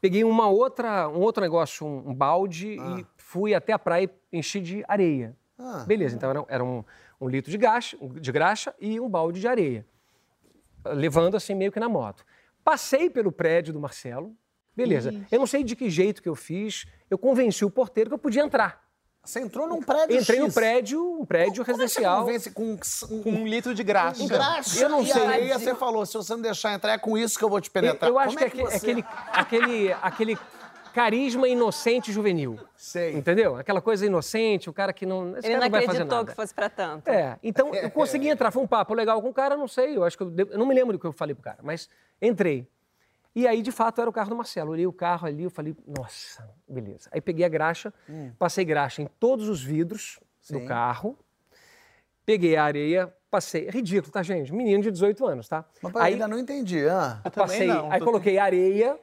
[0.00, 4.38] peguei uma outra, um outro negócio, um, um balde e fui até a praia e
[4.38, 5.36] enchi de areia.
[5.58, 5.84] Ah.
[5.86, 6.82] Beleza, então era, era um,
[7.20, 9.86] um litro de, graxa, de graxa e um balde de areia.
[10.84, 12.24] Levando assim meio que na moto.
[12.64, 14.34] Passei pelo prédio do Marcelo,
[14.76, 15.14] beleza.
[15.30, 18.18] Eu não sei de que jeito que eu fiz, eu convenci o porteiro que eu
[18.18, 18.88] podia entrar.
[19.22, 20.54] Você entrou num prédio Entrei no X.
[20.54, 22.20] prédio, um prédio Como é que você residencial.
[22.24, 22.78] convence com,
[23.22, 24.18] Com um litro de graxa.
[24.22, 24.80] com graxa?
[24.82, 25.22] eu não e sei.
[25.26, 27.68] aí você falou, se você não deixar entrar, é com isso que eu vou te
[27.68, 28.10] Eu, penetrar.
[28.10, 30.38] eu acho Como que, é é você- aquele, aquele, aquele
[30.94, 32.58] carisma inocente juvenil.
[32.74, 33.12] Sei.
[33.14, 33.56] Entendeu?
[33.56, 35.36] Aquela coisa inocente, o cara que não.
[35.36, 36.30] Esse Ele cara não não vai fazer acreditou nada.
[36.30, 37.08] que fosse pra tanto.
[37.08, 38.50] É, então eu consegui entrar.
[38.50, 40.64] Foi um papo legal com o cara, não sei, eu acho que eu, eu não
[40.66, 41.88] me lembro do que eu falei pro cara, mas
[42.22, 42.66] entrei.
[43.34, 44.72] E aí, de fato, era o carro do Marcelo.
[44.72, 47.08] Olhei o carro ali, eu falei, nossa, beleza.
[47.12, 47.92] Aí peguei a graxa,
[48.38, 50.54] passei graxa em todos os vidros Sim.
[50.60, 51.16] do carro,
[52.24, 53.68] peguei a areia, passei.
[53.70, 54.52] Ridículo, tá, gente?
[54.52, 55.64] Menino de 18 anos, tá?
[55.82, 56.86] Mas aí ainda não entendi.
[56.88, 58.98] Ah, Eu também passei, não, aí tô- coloquei areia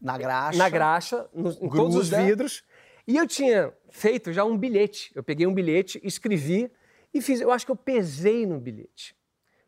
[0.00, 0.58] na graxa.
[0.58, 2.64] na graxa, nos- em todos os vidros.
[3.06, 5.10] E eu tinha feito já um bilhete.
[5.14, 6.70] Eu peguei um bilhete, escrevi
[7.12, 7.40] e fiz.
[7.40, 9.16] Eu acho que eu pesei no bilhete.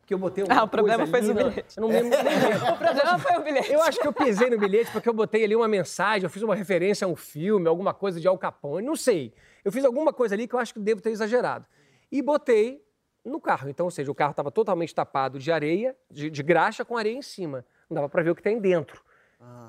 [0.05, 1.77] Porque eu botei uma Ah, o problema foi o na- bilhete.
[1.77, 2.15] Eu não lembro.
[2.15, 3.71] O problema foi o bilhete.
[3.73, 6.43] Eu acho que eu pesei no bilhete porque eu botei ali uma mensagem, eu fiz
[6.43, 9.33] uma referência a um filme, alguma coisa de Al Capone, não sei.
[9.63, 11.65] Eu fiz alguma coisa ali que eu acho que devo ter exagerado.
[12.11, 12.85] E botei
[13.25, 13.67] no carro.
[13.67, 17.17] Então, ou seja, o carro estava totalmente tapado de areia, de, de graxa com areia
[17.17, 17.65] em cima.
[17.89, 19.01] Não dava para ver o que tem dentro.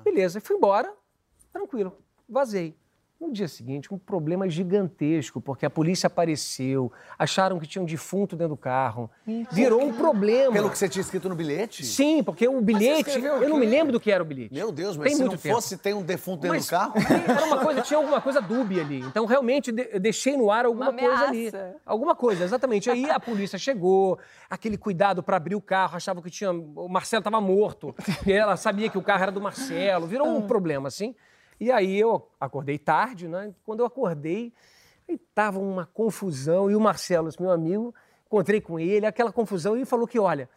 [0.03, 0.93] Beleza, fui embora,
[1.51, 1.97] tranquilo,
[2.29, 2.75] vazei.
[3.19, 8.35] No dia seguinte, um problema gigantesco, porque a polícia apareceu, acharam que tinha um defunto
[8.35, 9.09] dentro do carro.
[9.51, 10.53] Virou um problema.
[10.53, 11.83] Pelo que você tinha escrito no bilhete?
[11.83, 14.53] Sim, porque o bilhete, eu não me lembro do que era o bilhete.
[14.53, 15.55] Meu Deus, mas Tem se muito não tempo.
[15.55, 16.93] fosse, tem um defunto dentro Mas do carro?
[17.27, 18.99] Era uma coisa, tinha alguma coisa dúbia ali.
[18.99, 21.51] Então, realmente, eu deixei no ar alguma Uma coisa ali.
[21.83, 22.87] Alguma coisa, exatamente.
[22.87, 26.51] Aí a polícia chegou, aquele cuidado para abrir o carro, achava que tinha.
[26.51, 27.95] O Marcelo estava morto.
[28.27, 30.05] E ela sabia que o carro era do Marcelo.
[30.05, 31.15] Virou um problema, assim.
[31.59, 33.53] E aí eu acordei tarde, né?
[33.65, 34.53] Quando eu acordei,
[35.09, 36.69] aí tava uma confusão.
[36.69, 37.93] E o Marcelo, meu amigo,
[38.25, 40.49] encontrei com ele, aquela confusão, e ele falou que, olha.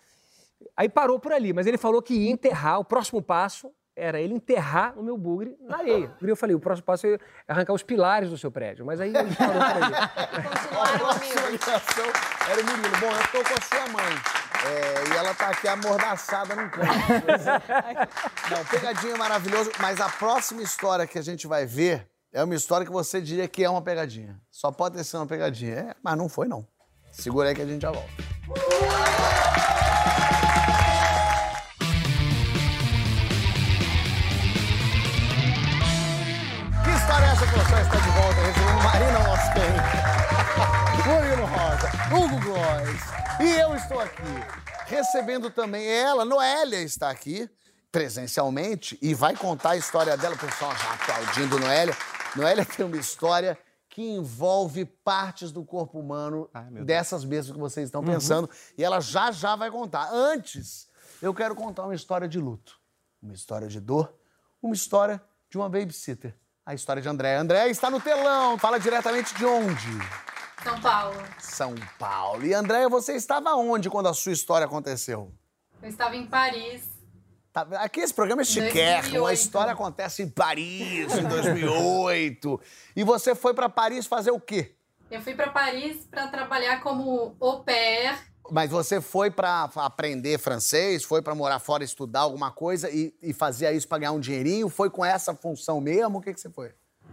[0.76, 4.34] Aí parou por ali, mas ele falou que ia enterrar, o próximo passo era ele
[4.34, 6.14] enterrar o meu bugre na areia.
[6.20, 8.84] E eu falei, o próximo passo é arrancar os pilares do seu prédio.
[8.84, 9.94] Mas aí ele parou por ali.
[9.94, 12.06] A próxima ligação
[12.50, 13.00] era o Murilo.
[13.00, 14.49] Bom, eu tô com a sua mãe.
[14.64, 16.88] É, e ela tá aqui amordaçada num canto.
[18.50, 19.70] Não, pegadinha maravilhoso.
[19.78, 23.48] Mas a próxima história que a gente vai ver é uma história que você diria
[23.48, 24.38] que é uma pegadinha.
[24.50, 25.74] Só pode ter sido uma pegadinha.
[25.74, 26.66] É, mas não foi, não.
[27.12, 28.08] Segura aí que a gente já volta.
[36.84, 39.78] Que história é essa que você está de volta recebendo Marina Moscani,
[41.10, 43.00] Murilo Rosa, Hugo Góes
[43.40, 44.22] e eu estou aqui
[44.86, 47.50] recebendo também ela, Noélia está aqui
[47.90, 51.96] presencialmente e vai contar a história dela, o pessoal já aplaudindo Noélia.
[52.36, 57.88] Noélia tem uma história que envolve partes do corpo humano Ai, dessas mesmas que vocês
[57.88, 60.08] estão pensando e ela já já vai contar.
[60.12, 60.86] Antes,
[61.20, 62.78] eu quero contar uma história de luto,
[63.20, 64.14] uma história de dor,
[64.62, 65.20] uma história
[65.50, 66.36] de uma babysitter.
[66.64, 67.34] A história de André.
[67.34, 68.56] André está no telão.
[68.56, 70.29] Fala diretamente de onde?
[70.62, 71.16] São Paulo.
[71.38, 72.44] São Paulo.
[72.44, 75.32] E Andréia, você estava onde quando a sua história aconteceu?
[75.82, 76.82] Eu estava em Paris.
[77.52, 79.32] Tá- Aqui esse programa é chiquérrimo, a 2008.
[79.40, 82.60] história acontece em Paris, em 2008.
[82.94, 84.74] e você foi para Paris fazer o quê?
[85.10, 88.16] Eu fui para Paris para trabalhar como au pair.
[88.52, 93.32] Mas você foi para aprender francês, foi para morar fora, estudar alguma coisa e, e
[93.32, 94.68] fazia isso para ganhar um dinheirinho?
[94.68, 96.18] Foi com essa função mesmo?
[96.18, 96.72] O que, que você foi?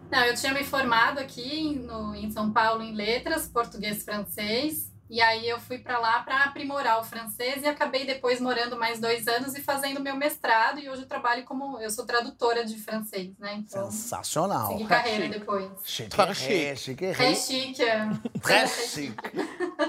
[0.09, 4.91] Não, eu tinha me formado aqui no, em São Paulo em letras, português e francês.
[5.09, 8.99] E aí eu fui para lá para aprimorar o francês e acabei depois morando mais
[8.99, 10.79] dois anos e fazendo meu mestrado.
[10.79, 13.55] E hoje eu trabalho como eu sou tradutora de francês, né?
[13.55, 14.67] Então Sensacional.
[14.67, 15.71] segui carreira depois.
[15.85, 16.75] Chique, Tá é, chique.
[16.75, 18.09] chique, É chique, é.
[18.41, 19.15] Très chique.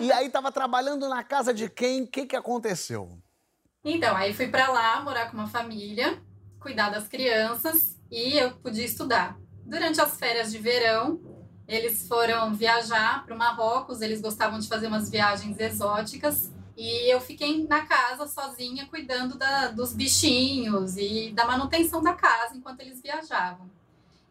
[0.01, 2.03] E aí tava trabalhando na casa de quem?
[2.03, 3.19] O que que aconteceu?
[3.85, 6.21] Então, aí fui para lá morar com uma família,
[6.61, 9.37] cuidar das crianças e eu podia estudar.
[9.69, 11.21] Durante as férias de verão,
[11.69, 16.51] eles foram viajar para o Marrocos, eles gostavam de fazer umas viagens exóticas.
[16.75, 22.57] E eu fiquei na casa sozinha cuidando da- dos bichinhos e da manutenção da casa
[22.57, 23.69] enquanto eles viajavam.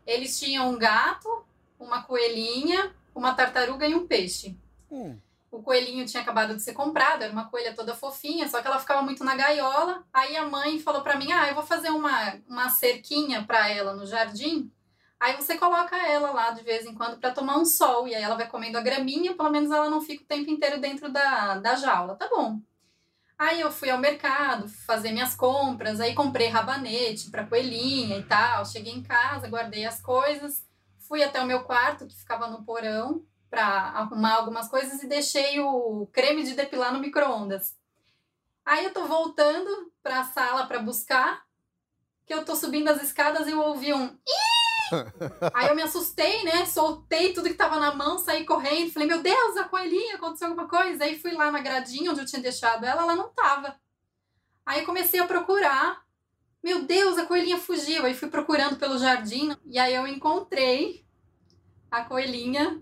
[0.08, 1.46] Eles tinham um gato,
[1.80, 4.58] uma coelhinha, uma tartaruga e um peixe.
[4.90, 5.18] Hum.
[5.52, 8.80] O coelhinho tinha acabado de ser comprado, era uma coelha toda fofinha, só que ela
[8.80, 10.04] ficava muito na gaiola.
[10.12, 13.94] Aí a mãe falou pra mim: "Ah, eu vou fazer uma, uma cerquinha pra ela
[13.94, 14.72] no jardim.
[15.20, 18.22] Aí você coloca ela lá de vez em quando pra tomar um sol e aí
[18.22, 21.58] ela vai comendo a graminha, pelo menos ela não fica o tempo inteiro dentro da,
[21.58, 22.16] da jaula.
[22.16, 22.60] Tá bom.
[23.38, 28.66] Aí eu fui ao mercado fazer minhas compras, aí comprei rabanete pra coelhinha e tal.
[28.66, 30.66] Cheguei em casa, guardei as coisas,
[31.00, 35.60] fui até o meu quarto que ficava no porão para arrumar algumas coisas e deixei
[35.60, 37.76] o creme de depilar no micro-ondas.
[38.66, 41.46] Aí eu tô voltando para a sala para buscar,
[42.26, 44.47] que eu tô subindo as escadas e eu ouvi um "Ih!".
[45.54, 46.66] Aí eu me assustei, né?
[46.66, 50.68] Soltei tudo que tava na mão, saí correndo, falei: "Meu Deus, a coelhinha, aconteceu alguma
[50.68, 51.04] coisa?".
[51.04, 53.76] Aí fui lá na gradinha onde eu tinha deixado ela, ela não tava.
[54.66, 56.06] Aí comecei a procurar.
[56.64, 58.06] Meu Deus, a coelhinha fugiu.
[58.06, 61.06] Aí fui procurando pelo jardim e aí eu encontrei
[61.90, 62.82] a coelhinha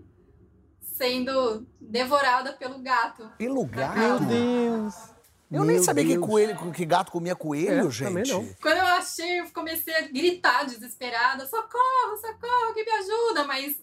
[0.80, 3.30] sendo devorada pelo gato.
[3.38, 3.96] Que lugar.
[3.96, 5.15] Meu Deus.
[5.50, 6.26] Eu nem Meu sabia que, Deus.
[6.26, 8.08] coelho, que gato comia coelho, É, gente.
[8.08, 8.44] também não.
[8.60, 13.44] Quando eu achei, eu comecei a gritar desesperada: socorro, socorro, que me ajuda!
[13.44, 13.76] Mas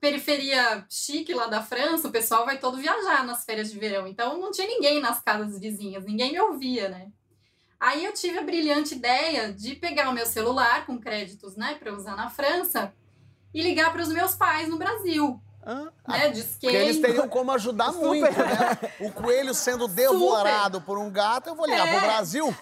[0.00, 4.06] periferia chique lá da França, o pessoal vai todo viajar nas férias de verão.
[4.06, 7.08] Então não tinha ninguém nas casas vizinhas, ninguém me ouvia, né?
[7.78, 11.94] Aí eu tive a brilhante ideia de pegar o meu celular com créditos, né, para
[11.94, 12.92] usar na França
[13.54, 15.92] e ligar para os meus pais no Brasil, Hã?
[16.08, 16.32] né?
[16.58, 18.78] Porque eles teriam como ajudar muito, né?
[19.00, 21.92] O coelho sendo devorado por um gato, eu vou ligar É.
[21.92, 22.54] pro Brasil.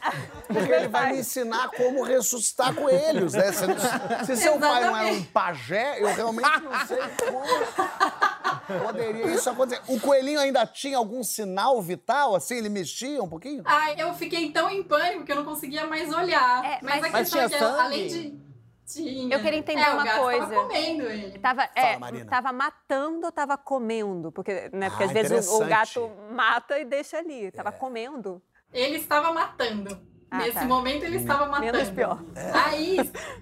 [0.48, 3.52] Porque ele vai me ensinar como ressuscitar coelhos, né?
[3.52, 9.48] Se, se seu pai não era um pajé, eu realmente não sei como poderia isso
[9.48, 9.80] acontecer.
[9.86, 12.56] O coelhinho ainda tinha algum sinal vital, assim?
[12.56, 13.62] Ele mexia um pouquinho?
[13.64, 16.64] Ai, eu fiquei tão em pânico que eu não conseguia mais olhar.
[16.64, 17.80] É, mas, mas- a questão é tinha que sangue?
[17.80, 18.47] além de.
[18.88, 19.36] Tinha.
[19.36, 20.46] Eu queria entender é, uma o gato coisa.
[20.46, 21.38] Tava comendo ele.
[21.38, 22.24] Tava, é, Marina.
[22.24, 24.32] tava matando ou tava comendo?
[24.32, 27.50] Porque, né, porque Ah, às vezes o, o gato mata e deixa ali.
[27.52, 28.40] Tava comendo.
[28.72, 30.00] Ele estava matando.
[30.30, 30.64] Ah, Nesse tá.
[30.64, 31.72] momento ele estava matando.
[31.72, 32.22] Menos pior.
[32.66, 32.96] Aí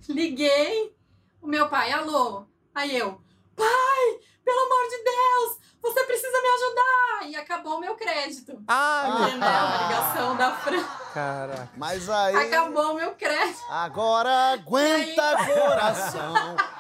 [0.09, 0.95] liguei,
[1.41, 2.45] o meu pai, alô.
[2.75, 3.21] Aí eu,
[3.55, 7.29] pai, pelo amor de Deus, você precisa me ajudar.
[7.29, 8.63] E acabou o meu crédito.
[8.69, 10.89] Ah, Porque, né, uma ligação da França.
[11.13, 11.71] Caraca.
[11.77, 12.37] Mas aí.
[12.37, 13.65] Acabou o meu crédito.
[13.71, 16.35] Agora aguenta coração.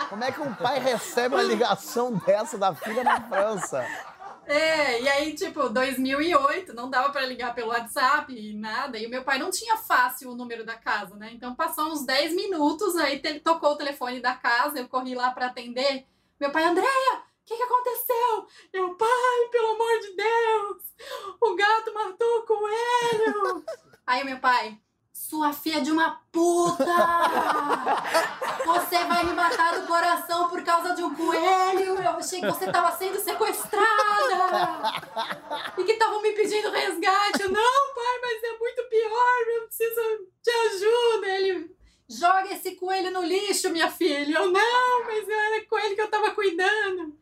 [0.09, 3.87] Como é que um pai recebe uma ligação dessa da filha na França?
[4.47, 8.97] É, e aí, tipo, 2008, não dava pra ligar pelo WhatsApp e nada.
[8.97, 11.31] E o meu pai não tinha fácil o número da casa, né?
[11.33, 15.47] Então passou uns 10 minutos, aí tocou o telefone da casa, eu corri lá pra
[15.47, 16.07] atender.
[16.39, 18.47] Meu pai, Andréia, que, que aconteceu?
[18.73, 20.83] Eu, pai, pelo amor de Deus,
[21.41, 23.65] o gato matou o coelho.
[24.05, 24.79] aí meu pai,
[25.13, 26.85] sua filha de uma puta!
[28.67, 31.95] Você vai me matar do coração por causa de um coelho!
[31.95, 33.87] Eu achei que você estava sendo sequestrada!
[35.79, 37.45] E que estavam me pedindo resgate!
[37.45, 39.49] Não, pai, mas é muito pior!
[39.55, 40.01] Eu preciso
[40.43, 41.27] de ajuda!
[41.29, 41.77] Ele.
[42.09, 44.39] Joga esse coelho no lixo, minha filha!
[44.39, 47.17] Eu, não, mas era coelho que eu tava cuidando!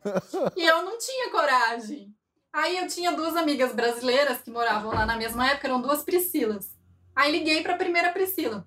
[0.56, 2.14] E eu não tinha coragem.
[2.52, 6.70] Aí eu tinha duas amigas brasileiras que moravam lá na mesma época, eram duas Priscilas.
[7.14, 8.66] Aí liguei pra primeira Priscila.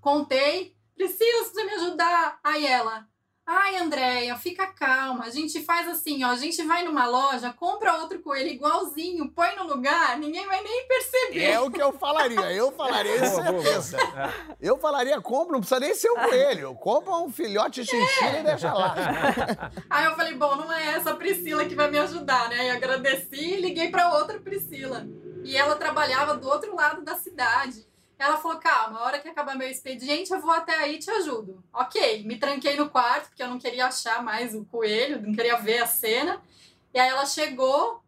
[0.00, 0.76] Contei.
[0.94, 2.40] Priscila, você precisa me ajudar.
[2.42, 3.06] Aí ela.
[3.50, 5.24] Ai, Andréia, fica calma.
[5.24, 6.28] A gente faz assim, ó.
[6.28, 10.86] A gente vai numa loja, compra outro coelho igualzinho, põe no lugar, ninguém vai nem
[10.86, 11.44] perceber.
[11.44, 12.52] É o que eu falaria.
[12.52, 13.36] Eu falaria isso.
[13.36, 13.96] Certeza.
[14.60, 16.74] Eu falaria, compra, não precisa nem ser um coelho.
[16.74, 18.94] Compra um filhote chinchila e deixa lá.
[19.88, 22.66] Aí eu falei, bom, não é essa Priscila que vai me ajudar, né?
[22.66, 25.08] E agradeci e liguei pra outra Priscila.
[25.42, 27.88] E ela trabalhava do outro lado da cidade.
[28.18, 31.10] Ela falou, calma, a hora que acabar meu expediente, eu vou até aí e te
[31.10, 31.62] ajudo.
[31.72, 35.56] Ok, me tranquei no quarto, porque eu não queria achar mais o coelho, não queria
[35.56, 36.42] ver a cena.
[36.92, 38.02] E aí ela chegou,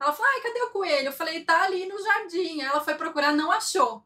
[0.00, 1.06] ela falou, ai, cadê o coelho?
[1.06, 2.60] Eu falei, tá ali no jardim.
[2.60, 4.04] Aí ela foi procurar, não achou.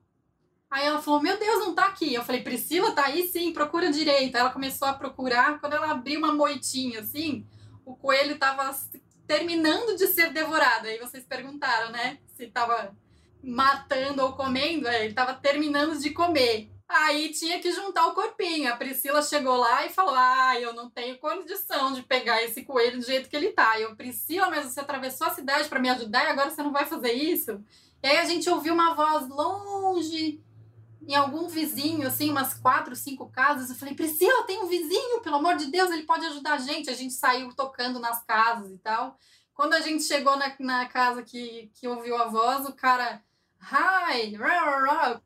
[0.71, 2.13] Aí ela falou: Meu Deus, não tá aqui.
[2.13, 4.35] Eu falei: Priscila, tá aí sim, procura direito.
[4.35, 5.61] Aí ela começou a procurar.
[5.61, 7.47] Quando ela abriu uma moitinha assim,
[7.85, 8.77] o coelho tava
[9.27, 10.87] terminando de ser devorado.
[10.87, 12.19] Aí vocês perguntaram, né?
[12.35, 12.95] Se tava
[13.43, 14.89] matando ou comendo.
[14.89, 16.71] É, ele tava terminando de comer.
[16.89, 18.73] Aí tinha que juntar o corpinho.
[18.73, 22.99] A Priscila chegou lá e falou: Ah, eu não tenho condição de pegar esse coelho
[22.99, 23.79] do jeito que ele tá.
[23.81, 26.87] Eu, Priscila, mas você atravessou a cidade para me ajudar e agora você não vai
[26.87, 27.61] fazer isso?
[28.03, 30.41] E aí a gente ouviu uma voz longe,
[31.07, 33.71] em algum vizinho, assim, umas quatro, cinco casas.
[33.71, 36.91] Eu falei: Priscila, tem um vizinho, pelo amor de Deus, ele pode ajudar a gente.
[36.91, 39.17] A gente saiu tocando nas casas e tal.
[39.55, 43.23] Quando a gente chegou na, na casa que, que ouviu a voz, o cara
[43.69, 44.37] Hi!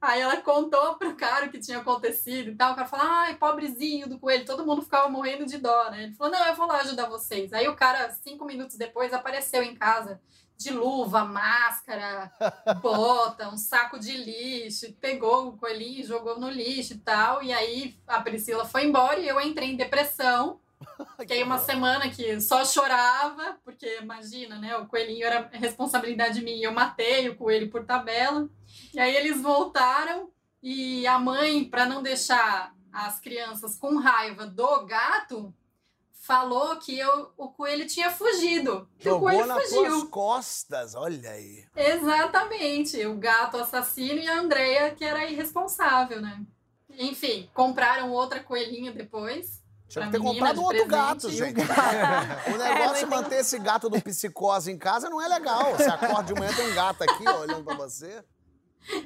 [0.01, 2.73] Aí ela contou pro cara o que tinha acontecido e tal.
[2.73, 4.47] O cara falou, ai, pobrezinho do coelho.
[4.47, 6.05] Todo mundo ficava morrendo de dó, né?
[6.05, 7.53] Ele falou, não, eu vou lá ajudar vocês.
[7.53, 10.21] Aí o cara, cinco minutos depois, apareceu em casa
[10.61, 12.31] de luva, máscara,
[12.83, 17.43] bota, um saco de lixo, pegou o coelhinho, jogou no lixo e tal.
[17.43, 20.61] E aí a Priscila foi embora e eu entrei em depressão.
[21.19, 24.77] Fiquei uma semana que só chorava, porque imagina, né?
[24.77, 28.47] O coelhinho era responsabilidade minha, eu matei o coelho por tabela.
[28.93, 30.31] E aí eles voltaram
[30.63, 35.55] e a mãe, para não deixar as crianças com raiva do gato,
[36.21, 38.89] falou que eu, o coelho tinha fugido.
[38.99, 40.09] Jogou o coelho nas fugiu.
[40.09, 41.65] costas, olha aí.
[41.75, 43.05] Exatamente.
[43.07, 46.41] O gato assassino e a Andrea, que era irresponsável, né?
[46.99, 49.61] Enfim, compraram outra coelhinha depois.
[49.89, 51.61] Tinha que ter comprado um outro presente gato, o gente.
[52.55, 55.75] O negócio de manter esse gato do psicose em casa não é legal.
[55.75, 58.23] Você acorda de manhã tem um gato aqui ó, olhando pra você.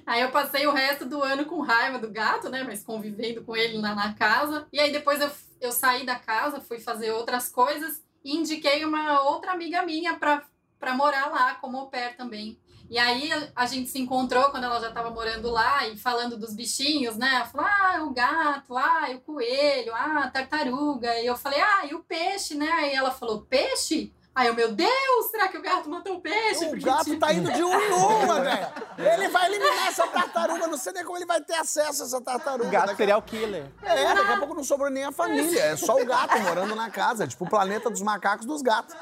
[0.06, 2.62] Aí eu passei o resto do ano com raiva do gato, né?
[2.64, 4.66] Mas convivendo com ele lá na casa.
[4.72, 5.30] E aí depois eu,
[5.64, 10.94] eu saí da casa, fui fazer outras coisas e indiquei uma outra amiga minha pra
[10.94, 12.58] morar lá como au pair também.
[12.90, 16.54] E aí a, gente se encontrou quando ela já estava morando lá e falando dos
[16.54, 17.34] bichinhos, né?
[17.34, 21.18] Ela falou, ah, o gato, ah, o coelho, ah, a tartaruga.
[21.18, 22.70] E eu falei, ah, e o peixe, né?
[22.70, 24.12] Aí ela falou, peixe?
[24.34, 26.64] Aí eu, meu Deus, será que o gato matou o peixe?
[26.64, 28.66] O Porque, gato tipo, tá indo de um numa, velho.
[28.98, 30.66] Ele vai eliminar essa tartaruga.
[30.66, 32.66] Não sei nem como ele vai ter acesso a essa tartaruga.
[32.66, 33.70] O gato Daqui- serial killer.
[33.82, 35.60] É, daqui a pouco não sobrou nem a família.
[35.60, 37.28] É só o gato morando na casa.
[37.28, 38.96] Tipo o planeta dos macacos dos gatos.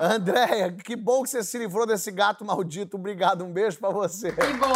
[0.00, 2.96] Andréia, que bom que você se livrou desse gato maldito.
[2.96, 4.32] Obrigado, um beijo pra você.
[4.32, 4.66] Que bom.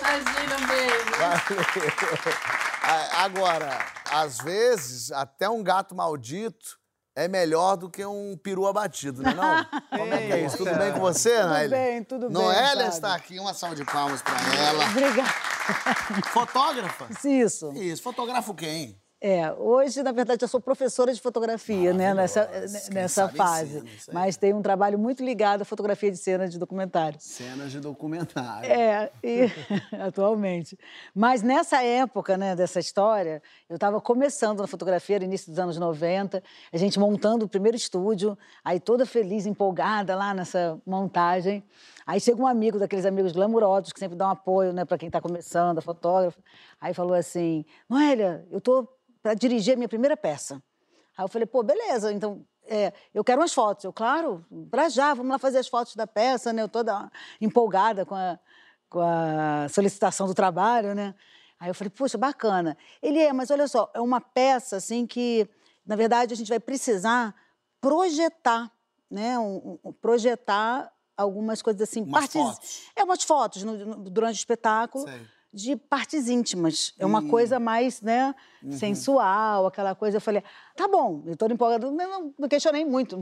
[0.00, 1.10] Imagina, um beijo.
[1.18, 3.12] Valeu.
[3.18, 3.78] Agora,
[4.10, 6.78] às vezes, até um gato maldito
[7.14, 9.66] é melhor do que um peru abatido, não é não?
[9.98, 10.56] Como é que é isso?
[10.56, 11.68] Tudo bem com você, Tudo Noélia?
[11.78, 12.32] bem, tudo bem.
[12.32, 12.88] Noélia Fábio.
[12.88, 13.38] está aqui.
[13.38, 14.84] Uma salva de palmas pra ela.
[14.86, 15.28] Obrigada.
[16.32, 17.08] Fotógrafa?
[17.28, 17.72] Isso.
[17.74, 18.02] Isso.
[18.02, 19.00] Fotógrafo quem?
[19.24, 22.44] É, hoje, na verdade, eu sou professora de fotografia, né, nessa.
[22.44, 23.80] Quem nessa fase.
[24.12, 27.20] Mas tem um trabalho muito ligado à fotografia de cena de documentário.
[27.20, 28.68] Cenas de documentário.
[28.68, 29.46] É, e,
[30.04, 30.76] atualmente.
[31.14, 35.78] Mas nessa época, né, dessa história, eu estava começando na fotografia, no início dos anos
[35.78, 41.62] 90, a gente montando o primeiro estúdio, aí toda feliz, empolgada lá nessa montagem.
[42.04, 45.20] Aí chega um amigo, daqueles amigos glamurosos, que sempre dão apoio né, para quem está
[45.20, 46.42] começando, a fotógrafa.
[46.80, 48.88] Aí falou assim: Noélia, eu tô
[49.22, 50.62] para dirigir a minha primeira peça.
[51.16, 53.84] Aí eu falei: pô, beleza, então é, eu quero umas fotos.
[53.84, 56.62] Eu, claro, pra já, vamos lá fazer as fotos da peça, né?
[56.62, 58.38] Eu toda empolgada com a,
[58.88, 61.14] com a solicitação do trabalho, né?
[61.60, 62.76] Aí eu falei, puxa, bacana.
[63.00, 65.48] Ele é, mas olha só, é uma peça, assim, que,
[65.86, 67.32] na verdade, a gente vai precisar
[67.80, 68.70] projetar,
[69.10, 69.38] né?
[69.38, 72.80] Um- um- projetar algumas coisas assim, Umas fotos.
[72.96, 75.20] É, umas fotos no- no- durante o espetáculo Sei.
[75.52, 76.94] De partes íntimas.
[76.98, 77.28] É uma Hum.
[77.28, 78.72] coisa mais, né, Uhum.
[78.72, 80.16] sensual, aquela coisa.
[80.16, 80.42] Eu falei,
[80.74, 81.90] tá bom, eu tô empolgada.
[81.90, 83.18] Não, não, não questionei muito.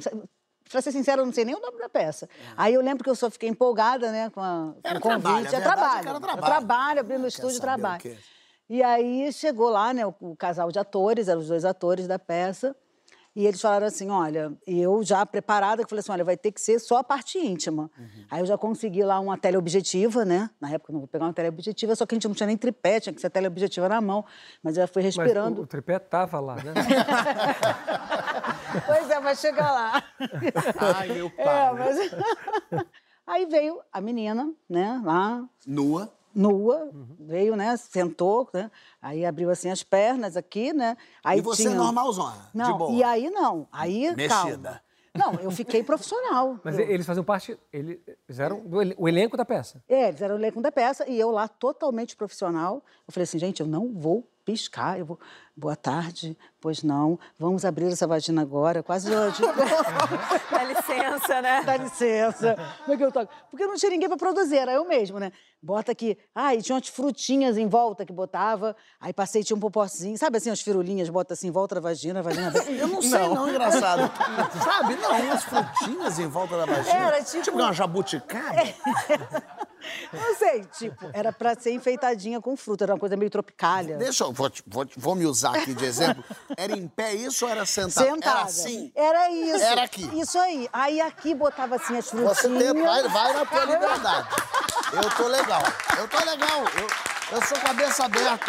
[0.71, 2.29] Pra ser sincera, eu não sei nem o nome da peça.
[2.57, 5.53] Aí eu lembro que eu só fiquei empolgada, né, com, a, com o convite.
[5.53, 6.09] é é trabalho.
[6.09, 6.45] era trabalho.
[6.45, 8.16] trabalho, abrindo o Quer estúdio, o trabalho.
[8.69, 12.21] E aí chegou lá, né, o, o casal de atores, eram os dois atores da
[12.21, 12.77] peça.
[13.40, 16.53] E eles falaram assim, olha, e eu já preparada, que falei assim, olha, vai ter
[16.53, 17.90] que ser só a parte íntima.
[17.98, 18.24] Uhum.
[18.31, 20.50] Aí eu já consegui lá uma teleobjetiva, né?
[20.61, 22.57] Na época eu não vou pegar uma teleobjetiva, só que a gente não tinha nem
[22.59, 24.24] tripé, tinha que ser teleobjetiva na mão.
[24.62, 25.61] Mas eu já fui Mas respirando.
[25.61, 26.74] o, o tripé tava lá, né?
[28.87, 30.03] Pois é, vai chegar lá.
[30.96, 31.72] Ai, meu É, pai.
[31.74, 32.85] mas...
[33.26, 36.12] Aí veio a menina, né, lá, Nua.
[36.35, 38.71] Nua, veio, né, sentou, né?
[39.01, 40.97] Aí abriu assim as pernas aqui, né?
[41.25, 41.75] Aí e você tinha...
[41.75, 42.93] normalzona, de Não, boa.
[42.93, 43.66] e aí não.
[43.73, 44.29] Aí, Mexida.
[44.29, 44.81] calma.
[45.12, 46.59] Não, eu fiquei profissional.
[46.64, 46.89] Mas eu...
[46.89, 47.99] eles faziam parte, eles
[48.39, 48.62] eram
[48.97, 49.83] o elenco da peça.
[49.89, 52.83] É, eles eram o elenco da peça e eu lá totalmente profissional.
[53.07, 55.18] Eu falei assim, gente, eu não vou piscar, eu vou,
[55.57, 59.43] boa tarde, pois não, vamos abrir essa vagina agora, quase hoje.
[60.51, 61.62] Dá licença, né?
[61.64, 62.57] Dá licença.
[62.80, 63.32] Como é que eu toco?
[63.51, 65.30] Porque não tinha ninguém para produzir, era eu mesmo, né?
[65.62, 66.16] Bota aqui.
[66.34, 68.74] Ah, e tinha umas frutinhas em volta que botava.
[68.99, 70.16] Aí passei, tinha um popozinho.
[70.16, 72.51] Sabe assim, as firulinhas, bota assim em volta da vagina, a vagina...
[72.66, 74.11] Eu não sei, não, engraçado.
[74.64, 74.97] Sabe?
[74.97, 76.97] Não, umas frutinhas em volta da vagina.
[76.97, 78.62] Era tipo- Tipo uma jabuticaba.
[80.12, 83.97] Não sei, tipo, era pra ser enfeitadinha com fruta, era uma coisa meio tropicalha.
[83.97, 86.22] Deixa eu, vou, vou, vou me usar aqui de exemplo.
[86.57, 88.07] Era em pé isso ou era sentado?
[88.07, 88.39] Sentada.
[88.39, 88.93] Era assim.
[88.95, 89.64] Era isso.
[89.64, 90.20] Era aqui.
[90.20, 90.68] Isso aí.
[90.72, 92.39] Aí aqui botava assim as frutinhas.
[92.39, 94.28] Você tenta, vai, vai na tua liberdade.
[94.93, 95.62] Eu tô legal.
[95.99, 96.61] Eu tô legal.
[96.61, 98.47] Eu, eu sou cabeça aberta.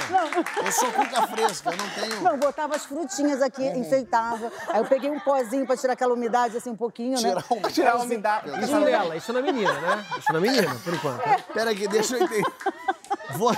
[0.63, 2.21] Eu sou cuca fresca, eu não tenho...
[2.21, 4.51] Não, botava as frutinhas aqui, enfeitava.
[4.69, 7.29] Aí eu peguei um pozinho pra tirar aquela umidade, assim, um pouquinho, né?
[7.29, 7.69] Tirar uma...
[7.69, 8.49] Tirar a umidade.
[8.63, 10.05] Isso nela, isso na menina, né?
[10.17, 11.21] Isso na menina, por enquanto.
[11.53, 12.43] Pera aqui, deixa eu entender.
[13.32, 13.55] Vou...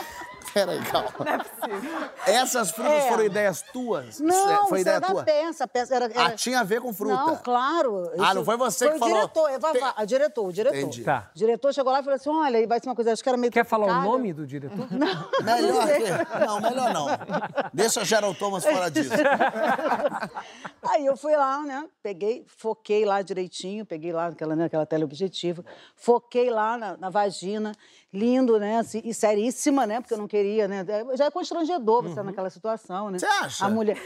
[0.54, 1.10] Pera aí, calma.
[1.20, 2.10] Não é possível.
[2.28, 3.10] Essas frutas É.
[3.10, 4.20] foram ideias tuas?
[4.20, 5.24] Não, Foi isso ideia era tua?
[5.24, 5.64] peça.
[5.64, 6.26] A peça era, era...
[6.28, 7.16] Ah, tinha a ver com fruta?
[7.16, 8.12] Não, claro.
[8.20, 9.16] Ah, não foi você que foi falou?
[9.16, 10.78] o diretor, é Tem- a diretor, o diretor.
[10.78, 11.04] Entendi.
[11.04, 11.30] Tá.
[11.36, 13.30] O diretor chegou lá e falou assim, olha, aí vai ser uma coisa, acho que
[13.30, 14.88] era meio Quer falar o nome do diretor?
[15.44, 16.46] Melhor que...
[16.46, 17.08] Não, melhor não.
[17.74, 19.10] Deixa a Gerald Thomas fora disso.
[20.90, 21.88] Aí eu fui lá, né?
[22.02, 25.64] Peguei, foquei lá direitinho, peguei lá aquela, né, aquela tela objetiva,
[25.96, 27.72] foquei lá na, na vagina,
[28.12, 28.78] lindo, né?
[28.80, 30.02] assim, e seríssima, né?
[30.02, 30.86] Porque eu não queria, né?
[31.16, 33.20] Já é constrangedor você estar naquela situação, né?
[33.20, 33.66] Você acha?
[33.66, 33.98] A mulher.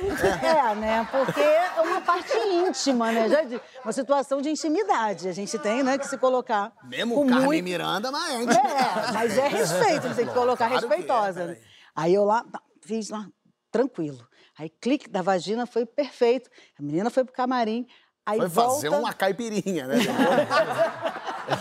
[0.43, 1.07] É, né?
[1.11, 3.27] Porque é uma parte íntima, né?
[3.29, 5.27] Já de, uma situação de intimidade.
[5.27, 6.71] A gente tem, né, que se colocar.
[6.83, 10.67] Mesmo com Carmen muito- Miranda, mas é é, mas é respeito, você tem que colocar
[10.69, 11.45] Claro que é, respeitosa.
[11.47, 11.57] né?
[11.95, 13.27] Aí eu lá, tá, fiz lá,
[13.71, 14.19] tranquilo.
[14.57, 16.49] Aí clique da vagina foi perfeito.
[16.79, 17.87] A menina foi pro camarim.
[18.25, 19.95] Aí Foi volta, fazer uma caipirinha, né?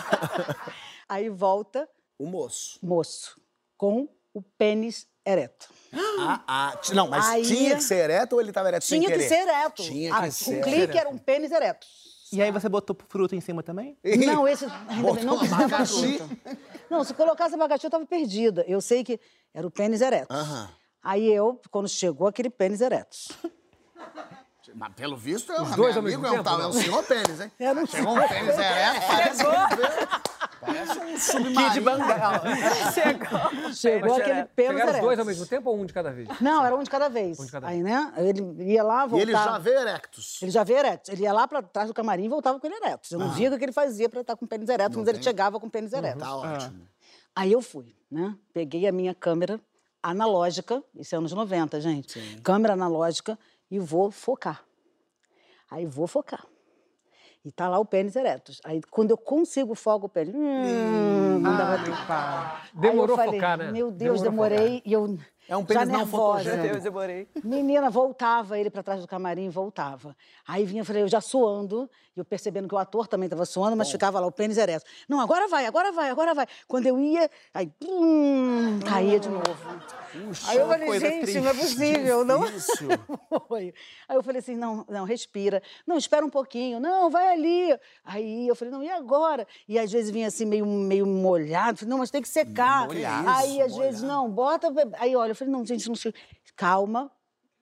[1.09, 1.89] Aí volta
[2.19, 2.79] o moço.
[2.83, 3.41] moço
[3.77, 5.69] com o pênis ereto.
[6.19, 9.11] Ah, ah, não, mas Aí- tinha que ser ereto ou ele tava ereto sem Tinha
[9.13, 9.29] que querer?
[9.29, 9.83] ser ereto.
[9.83, 10.63] Tinha Ah, que o ser.
[10.63, 11.87] clique era um pênis ereto.
[12.33, 13.97] E aí você botou fruta em cima também?
[14.27, 16.19] Não, esse ainda bem, não abacaxi.
[16.19, 16.59] fruta.
[16.91, 18.65] Não, se colocasse abacaxi eu estava perdida.
[18.67, 19.21] Eu sei que
[19.55, 20.33] era o pênis ereto.
[20.35, 20.69] Aham.
[21.09, 23.17] Aí eu, quando chegou aquele pênis ereto.
[24.75, 26.71] Mas pelo visto, é um dois ao amigo, mesmo é um, tempo, tal- é não?
[26.71, 27.53] um senhor pênis, hein?
[27.59, 29.43] Era um Chegou um pênis ereto, parece
[30.61, 31.71] Parece um submarino.
[31.71, 32.33] Kid Bangal.
[32.93, 33.73] Chegou.
[33.73, 35.05] Chegou Mas aquele pênis Chegaram os ereto.
[35.05, 36.29] dois ao mesmo tempo ou um de cada vez?
[36.41, 37.39] Não, era um de cada vez.
[37.39, 38.13] Um de cada Aí, né?
[38.17, 39.23] Ele ia lá, E voltava.
[39.23, 40.39] ele já veio erectus.
[40.43, 41.13] Ele já veio ereto.
[41.13, 43.09] Ele ia lá pra trás do camarim e voltava com ele ereto.
[43.13, 43.15] Ah.
[43.15, 45.23] Eu não via o que ele fazia pra estar com o pênis ereto, mas ele
[45.23, 46.19] chegava com o pênis ereto.
[46.19, 46.87] Tá ótimo.
[47.35, 48.35] Aí eu fui, né?
[48.53, 49.61] Peguei a minha câmera
[50.11, 52.21] analógica, isso é anos 90, gente.
[52.43, 53.39] Câmera analógica
[53.71, 54.65] e vou focar.
[55.71, 56.47] Aí vou focar.
[57.45, 58.53] E tá lá o pênis ereto.
[58.65, 61.97] Aí quando eu consigo foco o pênis, hum, não dava tempo.
[62.81, 63.73] Demorou falei, focar, né?
[63.73, 65.19] Meu Deus, Demorou demorei e eu
[65.49, 66.63] É um pênis não fotogênico.
[66.63, 67.29] Deus, demorei.
[67.45, 70.17] Menina, voltava ele pra trás do camarim, voltava.
[70.47, 73.77] Aí vinha, falei, eu já suando, e eu percebendo que o ator também estava suando,
[73.77, 74.85] mas ficava lá o pênis ereto.
[75.09, 76.47] Não, agora vai, agora vai, agora vai.
[76.67, 79.45] Quando eu ia, aí, hum, caía de novo.
[80.49, 82.89] aí eu falei, coisa gente, não é possível, não Difícil.
[83.47, 83.75] foi.
[84.09, 85.63] Aí eu falei assim, não, não, respira.
[85.87, 86.81] Não, espera um pouquinho.
[86.81, 87.79] Não, vai ali.
[88.05, 89.47] Aí eu falei, não, e agora?
[89.69, 91.79] E às vezes vinha assim meio, meio molhado.
[91.79, 92.87] Falei, não, mas tem que secar.
[92.87, 93.29] Molhado.
[93.29, 94.73] Aí às Isso, vezes, não, bota...
[94.99, 96.13] Aí olha, eu falei, não, gente, não sei.
[96.57, 97.11] Calma,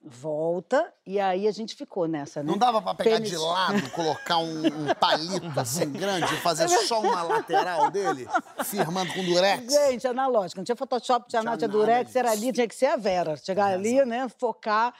[0.01, 0.93] volta.
[1.05, 2.49] E aí a gente ficou nessa, né?
[2.49, 3.29] Não dava pra pegar Pênis.
[3.29, 8.27] de lado, colocar um, um palito assim grande e fazer só uma lateral dele,
[8.63, 9.71] firmando com durex?
[9.71, 10.59] Gente, analógica.
[10.59, 12.19] Não tinha Photoshop, tinha nada, tinha nada Durex, disso.
[12.19, 13.35] era ali, tinha que ser a Vera.
[13.37, 14.93] Chegar ali, né, focar.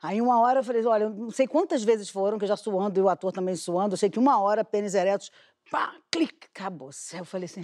[0.00, 2.98] Aí uma hora eu falei, olha, não sei quantas vezes foram, que eu já suando
[2.98, 3.94] e o ator também suando.
[3.94, 5.30] Eu sei que uma hora, pênis eretos,
[5.70, 6.90] pá, clique, acabou.
[7.12, 7.62] Eu falei assim,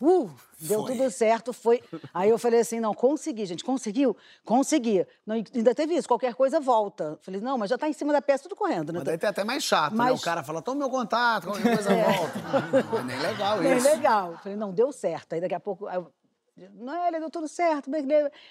[0.00, 0.30] uh,
[0.60, 0.92] deu Foi.
[0.96, 1.82] tudo certo, foi.
[2.12, 4.16] Aí eu falei assim, não, consegui, gente, conseguiu?
[4.44, 5.06] Consegui.
[5.26, 7.18] Não, ainda teve isso, qualquer coisa volta.
[7.22, 8.98] Falei, não, mas já tá em cima da peça, tudo correndo, né?
[8.98, 10.04] Mas daí tem até mais chato, né?
[10.04, 12.82] Mas- O cara fala, toma meu contato, qualquer coisa volta.
[12.92, 13.88] Não é nem legal isso.
[13.88, 14.38] legal.
[14.42, 15.32] Falei, não, deu certo.
[15.34, 15.88] Aí daqui a pouco.
[15.88, 16.10] eu,
[16.74, 17.90] não, ele deu tudo certo.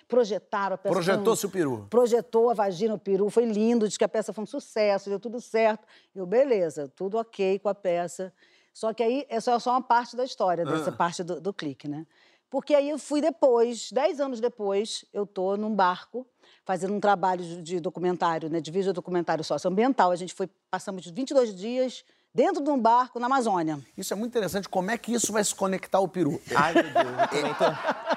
[0.08, 0.94] Projetaram a peça.
[0.94, 1.88] Projetou-se o peru.
[1.90, 5.20] Projetou a vagina, o peru, foi lindo, diz que a peça foi um sucesso, deu
[5.20, 5.88] tudo certo.
[6.14, 8.32] Eu, beleza, tudo ok com a peça.
[8.76, 11.88] Só que aí essa é só uma parte da história, dessa parte do, do clique,
[11.88, 12.06] né?
[12.50, 16.28] Porque aí eu fui depois, dez anos depois, eu tô num barco
[16.66, 20.12] fazendo um trabalho de, de documentário, né, de vídeo documentário socioambiental.
[20.12, 22.04] A gente foi, passamos 22 dias
[22.36, 23.80] dentro de um barco na Amazônia.
[23.98, 26.42] Isso é muito interessante, como é que isso vai se conectar ao peru?
[26.54, 27.64] Ai, meu Deus, tô...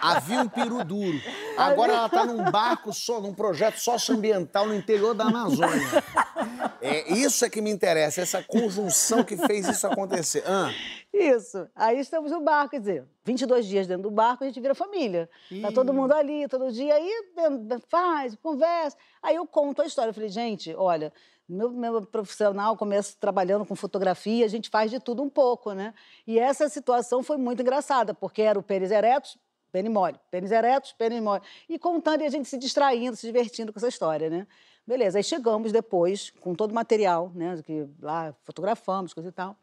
[0.00, 1.16] Havia um peru duro.
[1.56, 6.02] Agora ela tá num barco, só, num projeto socioambiental no interior da Amazônia.
[6.80, 10.42] É, isso é que me interessa, essa conjunção que fez isso acontecer.
[10.46, 10.72] Ah,
[11.12, 11.68] Isso.
[11.74, 15.28] Aí estamos no barco, quer dizer, 22 dias dentro do barco, a gente vira família.
[15.62, 17.10] Tá todo mundo ali, todo dia, aí
[17.88, 18.96] faz, conversa.
[19.22, 20.10] Aí eu conto a história.
[20.10, 21.12] Eu falei, gente, olha,
[21.48, 25.94] meu, meu profissional começa trabalhando com fotografia, a gente faz de tudo um pouco, né?
[26.26, 29.38] E essa situação foi muito engraçada, porque era o pênis eretos,
[29.72, 31.42] pênis mole, pênis eretos, pênis mole.
[31.68, 34.46] E contando e a gente se distraindo, se divertindo com essa história, né?
[34.86, 37.60] Beleza, aí chegamos depois, com todo o material, né?
[37.64, 39.56] Que lá fotografamos, coisa e tal.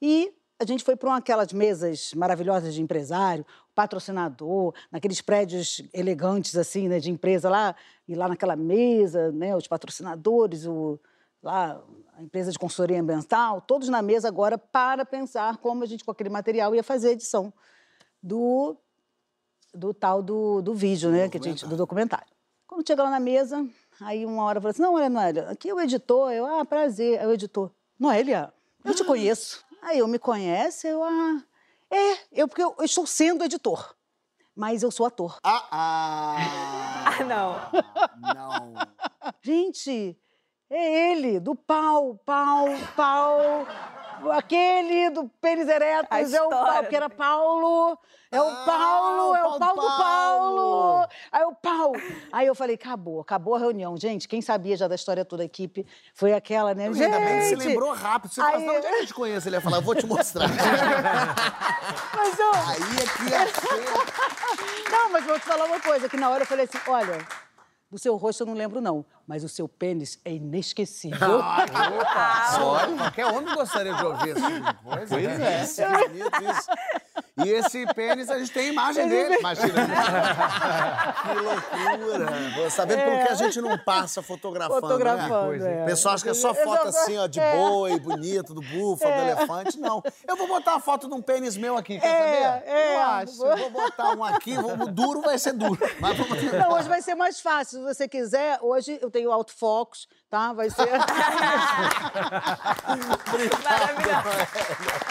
[0.00, 6.86] E a gente foi para aquelas mesas maravilhosas de empresário, patrocinador, naqueles prédios elegantes assim,
[6.86, 7.74] né, de empresa lá,
[8.06, 11.00] e lá naquela mesa, né, os patrocinadores, o
[11.42, 11.80] lá
[12.16, 16.10] a empresa de consultoria ambiental, todos na mesa agora para pensar como a gente com
[16.10, 17.52] aquele material ia fazer a edição
[18.22, 18.76] do
[19.72, 22.26] do tal do, do vídeo, né, que a gente, do documentário.
[22.66, 23.64] Quando chega lá na mesa,
[24.00, 27.20] aí uma hora fala assim, não, olha, Noélia, aqui é o editor, eu, ah, prazer,
[27.20, 27.70] é o editor.
[27.98, 28.52] Noélia,
[28.84, 29.64] eu te conheço.
[29.80, 31.42] Aí eu me conhece, eu, ah,
[31.88, 33.94] é, eu porque eu, eu estou sendo editor,
[34.56, 35.38] mas eu sou ator.
[35.44, 36.36] ah, ah.
[37.20, 37.54] Ah, não.
[38.34, 38.74] Não.
[39.42, 40.18] Gente,
[40.70, 42.66] é ele, do pau, pau,
[42.96, 43.66] pau.
[44.32, 47.08] Aquele do pênis eretos, A é o pau, que era.
[47.08, 47.98] Paulo.
[48.32, 49.98] É o Ah, Paulo, é o pau do Paulo.
[49.98, 51.08] Paulo.
[51.32, 51.92] Aí o pau.
[52.30, 53.96] Aí eu falei, acabou, acabou a reunião.
[53.96, 56.84] Gente, quem sabia já da história toda a equipe foi aquela, né?
[56.84, 58.32] Ainda bem que Gente, lembrou rápido.
[58.34, 59.48] Você Aí- onde é que eu te conheço?
[59.48, 60.46] Ele ia falar, eu vou te mostrar.
[62.14, 62.52] Mas eu...
[62.52, 64.90] Aí é que ia ser.
[64.92, 67.18] Não, mas vou te falar uma coisa, que na hora eu falei assim, olha,
[67.90, 71.40] do seu rosto eu não lembro não, mas o seu pênis é inesquecível.
[72.62, 75.06] Olha, qualquer homem gostaria de ouvir coisa.
[75.08, 75.62] Pois né?
[75.62, 75.66] é.
[75.66, 76.70] Que bonito isso.
[77.44, 79.36] E esse pênis, a gente tem imagem dele.
[79.38, 79.72] Imagina.
[81.22, 82.70] que loucura.
[82.70, 84.88] Sabendo pelo que a gente não passa fotografando, né?
[84.88, 85.62] Fotografando, hein?
[85.78, 85.82] é.
[85.82, 87.56] O pessoal acha que é só foto assim, ó, de É.
[87.56, 89.78] boi, bonito, do búfalo, do elefante.
[89.78, 90.02] Não.
[90.26, 92.70] Eu vou botar uma foto de um pênis meu aqui, quer É, saber?
[92.70, 92.96] é.
[92.96, 93.44] Eu acho.
[93.44, 95.78] Eu vou botar um aqui, vou- o duro vai ser duro.
[96.00, 97.78] Mas vamos Não, hoje vai ser mais fácil.
[97.78, 100.52] Se você quiser, hoje eu tenho autofocus, tá?
[100.52, 100.88] Vai ser.
[103.64, 105.09] Maravilhoso.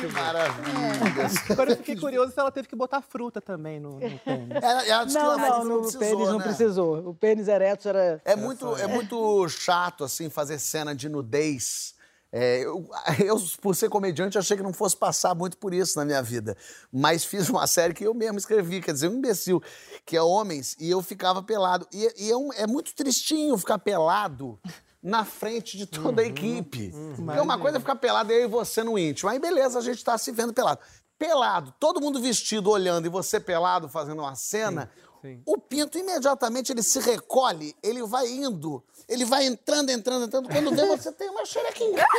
[0.00, 1.30] Que maravilha.
[1.50, 4.50] Agora eu fiquei curioso se ela teve que botar fruta também no, no pênis.
[4.62, 6.44] Ela, ela disse que Não, ela não, não no precisou, pênis não né?
[6.44, 7.08] precisou.
[7.08, 8.20] O pênis ereto era.
[8.24, 11.94] É muito, é muito chato, assim, fazer cena de nudez.
[12.32, 12.88] É, eu,
[13.24, 16.56] eu, por ser comediante, achei que não fosse passar muito por isso na minha vida.
[16.92, 19.60] Mas fiz uma série que eu mesmo escrevi, quer dizer, um imbecil,
[20.06, 21.86] que é Homens, e eu ficava pelado.
[21.92, 24.58] E, e é, um- é muito tristinho ficar pelado
[25.02, 26.92] na frente de toda a equipe.
[27.16, 29.30] Porque uma coisa é ficar pelado eu e você no íntimo.
[29.30, 30.80] Aí beleza, a gente tá se vendo pelado.
[31.18, 35.02] Pelado, todo mundo vestido, olhando, e você pelado fazendo uma cena, sim.
[35.44, 40.48] O pinto imediatamente ele se recolhe, ele vai indo, ele vai entrando, entrando, entrando.
[40.48, 42.04] Quando vê, você tem uma xerequinha.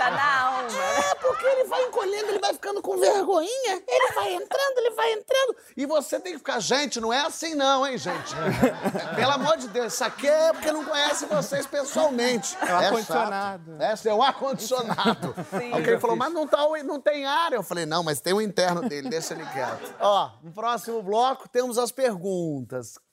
[0.00, 0.62] Tá na alma.
[0.62, 1.10] né?
[1.10, 5.12] É, porque ele vai encolhendo, ele vai ficando com vergonhinha, ele vai entrando, ele vai
[5.12, 5.56] entrando.
[5.76, 8.34] E você tem que ficar, gente, não é assim não, hein, gente?
[9.14, 12.56] Pelo amor de Deus, isso aqui é porque não conhece vocês pessoalmente.
[12.60, 12.82] É o chato.
[12.84, 13.76] ar-condicionado.
[13.78, 15.34] É, é o ar-condicionado.
[15.72, 17.52] Alguém falou, mas não, tá, não tem ar.
[17.52, 19.94] Eu falei, não, mas tem o interno dele, deixa ele quieto.
[20.00, 22.09] Ó, no próximo bloco temos as perguntas.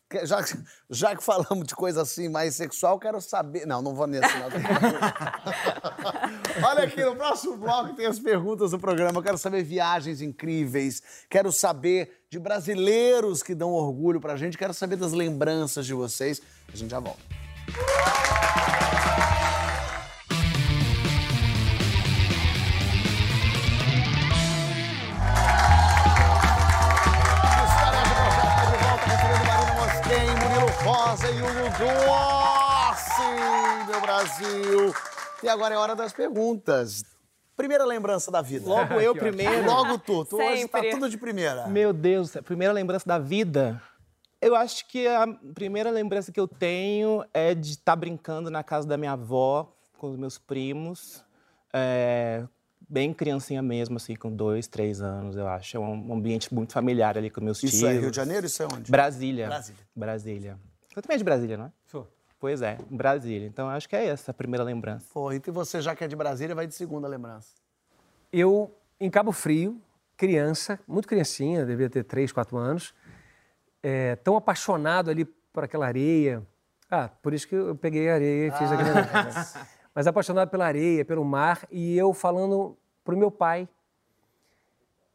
[0.10, 0.58] Que- Já, que-
[0.90, 3.66] já que falamos de coisa assim mais sexual, quero saber.
[3.66, 4.48] Não, não vou nesse, não.
[6.66, 9.20] Olha aqui, no próximo bloco tem as perguntas do programa.
[9.20, 11.02] Eu quero saber viagens incríveis.
[11.30, 14.58] Quero saber de brasileiros que dão orgulho pra gente.
[14.58, 16.42] Quero saber das lembranças de vocês.
[16.74, 17.20] A gente já volta.
[31.08, 33.22] Rosa e Hugo Glossi,
[33.90, 34.94] meu Brasil.
[35.42, 37.02] E agora é hora das perguntas.
[37.56, 38.68] Primeira lembrança da vida.
[38.68, 39.66] Logo eu primeiro.
[39.66, 40.26] Logo tu.
[40.26, 40.92] Tu hoje tá Sempre.
[40.92, 41.66] tudo de primeira.
[41.68, 43.82] Meu Deus, primeira lembrança da vida.
[44.42, 48.86] Eu acho que a primeira lembrança que eu tenho é de estar brincando na casa
[48.86, 51.24] da minha avó com os meus primos.
[51.74, 52.44] é,
[52.90, 55.78] bem criancinha mesmo, assim, com dois, três anos, eu acho.
[55.78, 57.76] É um ambiente muito familiar ali com meus tios.
[57.76, 58.46] Isso é Rio de Janeiro?
[58.46, 58.92] Isso é onde?
[58.92, 59.48] Brasília.
[59.48, 59.82] Brasília.
[59.96, 60.60] Brasília.
[60.98, 61.72] Você também é de Brasília, não é?
[61.86, 62.08] Sou.
[62.40, 63.48] Pois é, Brasília.
[63.48, 65.06] Então, acho que é essa a primeira lembrança.
[65.14, 67.54] Pô, então você já que é de Brasília, vai de segunda lembrança.
[68.34, 69.80] Eu, em Cabo Frio,
[70.16, 72.96] criança, muito criancinha, devia ter 3, 4 anos,
[73.84, 76.42] é, tão apaixonado ali por aquela areia.
[76.90, 79.68] Ah, por isso que eu peguei a areia e fiz aquele negócio, né?
[79.94, 83.70] Mas apaixonado pela areia, pelo mar, e eu falando pro meu pai,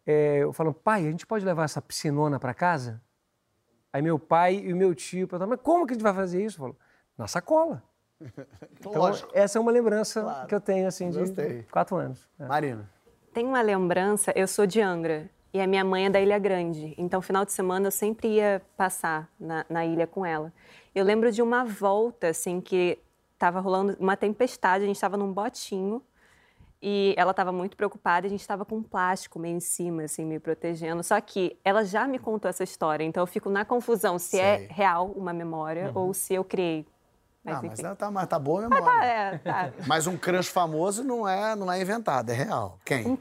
[0.06, 3.02] é, eu falando, pai, a gente pode levar essa piscinona para casa?
[3.92, 6.44] Aí meu pai e o meu tio perguntaram, mas como que a gente vai fazer
[6.44, 6.58] isso?
[6.58, 6.76] Falou,
[7.16, 7.82] na sacola.
[8.78, 9.30] Então, Lógico.
[9.34, 10.46] essa é uma lembrança Claro.
[10.48, 11.58] que eu tenho, assim, Gostei.
[11.58, 12.28] de quatro anos.
[12.38, 12.46] É.
[12.46, 12.88] Marina.
[13.32, 16.94] Tem uma lembrança, eu sou de Angra e a minha mãe é da Ilha Grande.
[16.96, 20.52] Então, final de semana eu sempre ia passar na, na ilha com ela.
[20.94, 22.98] Eu lembro de uma volta, assim, que
[23.34, 26.00] estava rolando uma tempestade, a gente estava num botinho
[26.82, 30.02] e ela estava muito preocupada, e a gente estava com um plástico meio em cima,
[30.02, 31.02] assim, me protegendo.
[31.02, 34.40] Só que ela já me contou essa história, então eu fico na confusão se Sei.
[34.40, 36.84] é real uma memória ou se eu criei.
[37.44, 39.00] Mas, Não, mas ela tá, mas tá boa a memória.
[39.00, 39.72] Ah, é, tá.
[39.84, 42.78] Mas um crush famoso não é, não é inventado, é real.
[42.84, 43.04] Quem?
[43.04, 43.18] Um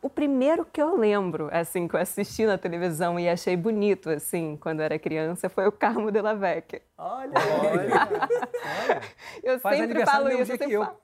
[0.00, 4.56] o primeiro que eu lembro, assim, que eu assisti na televisão e achei bonito, assim,
[4.60, 6.82] quando eu era criança, foi o Carmo de la Vecchia.
[6.96, 9.00] Olha, olha.
[9.42, 10.84] Eu Faz sempre falo isso, eu sempre eu.
[10.84, 10.96] falo.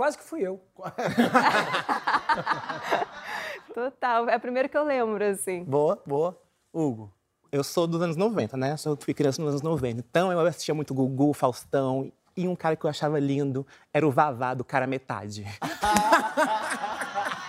[0.00, 0.58] Quase que fui eu.
[3.74, 5.62] Total, é o primeiro que eu lembro, assim.
[5.62, 6.40] Boa, boa.
[6.72, 7.12] Hugo.
[7.52, 8.78] Eu sou dos anos 90, né?
[8.78, 9.98] Sou, fui criança nos anos 90.
[9.98, 12.10] Então eu assistia muito Gugu, Faustão.
[12.34, 15.44] E um cara que eu achava lindo era o Vavá do Cara Metade.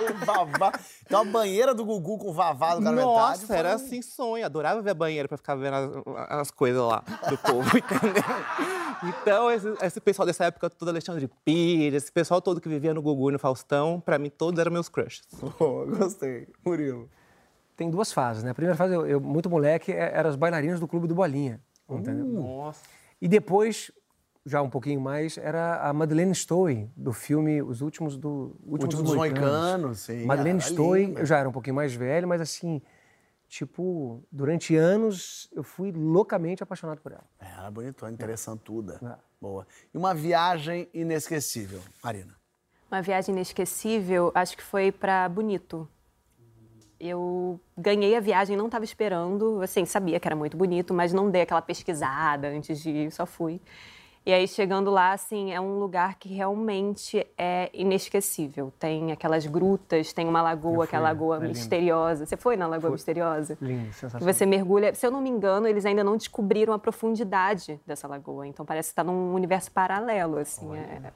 [0.10, 0.72] O Vavá.
[1.06, 3.08] Então a banheira do Gugu com o Vavá do cara metade.
[3.12, 4.46] Nossa, foi era assim sonho.
[4.46, 8.24] Adorava ver a banheira pra ficar vendo as, as coisas lá do povo, entendeu?
[9.04, 13.02] Então, esse, esse pessoal dessa época, todo Alexandre Pires, esse pessoal todo que vivia no
[13.02, 15.24] Gugu e no Faustão, pra mim todos eram meus crushes.
[15.58, 16.48] Boa, gostei.
[16.66, 17.10] Murilo.
[17.76, 18.52] Tem duas fases, né?
[18.52, 21.60] A primeira fase, eu, eu, muito moleque, é- eram os bailarinos do Clube do Bolinha,
[21.90, 22.26] entendeu?
[22.26, 22.82] Nossa.
[23.20, 23.92] E depois,
[24.46, 29.16] já um pouquinho mais, era a Madeleine Stowe, do filme Os Últimos do Últimos, Últimos
[29.16, 32.82] Moicanos, sim, Madeleine era Stowe, eu já era um pouquinho mais velho, mas assim,
[33.48, 37.26] tipo, durante anos eu fui loucamente apaixonado por ela.
[37.40, 39.00] É, Era bonitona, interessantuda.
[39.04, 39.32] É.
[39.40, 39.68] Boa.
[39.94, 42.36] E uma viagem inesquecível, Marina.
[42.92, 45.88] Uma viagem inesquecível, acho que foi para Bonito.
[47.00, 51.32] Eu ganhei a viagem, não estava esperando, assim, sabia que era muito bonito, mas não
[51.32, 53.60] dei aquela pesquisada antes de ir, só fui.
[54.24, 58.72] E aí, chegando lá, assim, é um lugar que realmente é inesquecível.
[58.78, 61.50] Tem aquelas grutas, tem uma lagoa, aquela lagoa é lindo.
[61.58, 62.26] misteriosa.
[62.28, 63.58] Você foi na Lagoa Misteriosa?
[63.60, 64.32] Lindo, Que sensacional.
[64.34, 64.94] você mergulha.
[64.94, 68.46] Se eu não me engano, eles ainda não descobriram a profundidade dessa lagoa.
[68.46, 70.70] Então parece que está num universo paralelo, assim.
[70.78, 71.12] é,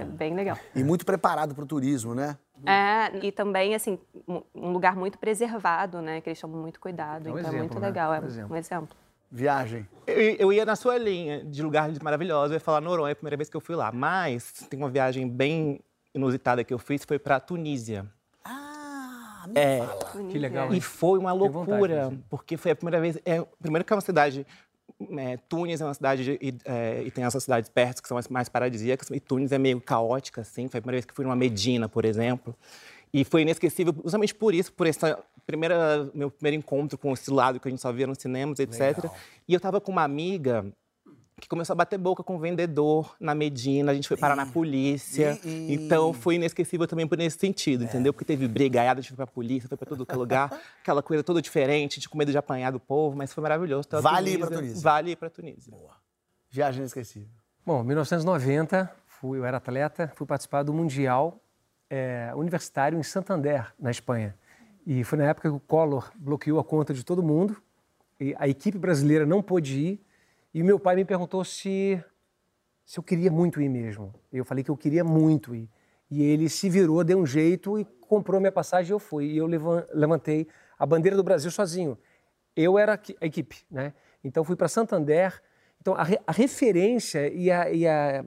[0.00, 0.56] é bem legal.
[0.76, 2.38] E muito preparado para o turismo, né?
[2.64, 3.98] É, e também, assim,
[4.28, 6.20] um- lugar muito preservado, né?
[6.20, 7.28] Que eles tomam muito cuidado.
[7.28, 7.86] É um então é exemplo, muito né?
[7.88, 8.14] legal.
[8.14, 8.54] É Um exemplo.
[8.54, 8.96] um exemplo.
[9.38, 9.84] Viagem.
[10.06, 13.36] Eu, eu ia na sua linha de lugares maravilhosos, eu ia falar Noronha, a primeira
[13.36, 13.90] vez que eu fui lá.
[13.90, 15.80] Mas tem uma viagem bem
[16.14, 18.06] inusitada que eu fiz, foi pra Tunísia.
[18.44, 19.80] Ah, É,
[20.30, 22.24] Que legal, E foi uma Tenho vontade, loucura, inclusive.
[22.30, 23.18] porque foi a primeira vez.
[23.26, 24.46] É, primeiro que é uma cidade.
[25.18, 28.16] É, Tunis é uma cidade de- e, é, e tem essas cidades perto que são
[28.16, 30.68] as mais paradisíacas e Tunis é meio caótica assim.
[30.68, 32.54] Foi a primeira vez que fui numa Medina, por exemplo,
[33.14, 37.60] e foi inesquecível justamente por isso, por essa primeira meu primeiro encontro com esse lado
[37.60, 38.80] que a gente só via nos cinemas, etc.
[38.80, 39.16] Legal.
[39.46, 40.66] E eu tava com uma amiga
[41.40, 44.46] que começou a bater boca com o vendedor na Medina, a gente foi parar na
[44.46, 45.38] polícia.
[45.44, 48.12] Então foi inesquecível também por esse sentido, entendeu?
[48.12, 50.50] Porque teve brigaiada, a gente foi pra polícia, foi pra todo que é lugar,
[50.82, 53.86] aquela coisa toda diferente, de com medo de apanhar do povo, mas foi maravilhoso.
[53.86, 54.80] Então, Vale ir pra Tunísia.
[54.80, 55.72] Vale ir pra Tunísia.
[56.50, 57.28] Viagem inesquecível.
[57.64, 61.40] Bom, em 1990, fui, eu era atleta, fui participar do Mundial
[61.94, 64.34] eh, Universitário em Santander, na Espanha.
[64.86, 67.56] E foi na época que o Collor bloqueou a conta de todo mundo,
[68.36, 70.06] a equipe brasileira não pôde ir,
[70.52, 72.02] e meu pai me perguntou se,
[72.84, 74.12] se eu queria muito ir mesmo.
[74.32, 75.68] Eu falei que eu queria muito ir.
[76.10, 79.26] E ele se virou, deu um jeito e comprou minha passagem e eu fui.
[79.26, 80.46] E eu levan- levantei
[80.78, 81.98] a bandeira do Brasil sozinho.
[82.54, 83.92] Eu era a equipe, né?
[84.22, 85.42] Então fui para Santander.
[85.80, 88.24] Então a, re- a referência e, a, e a,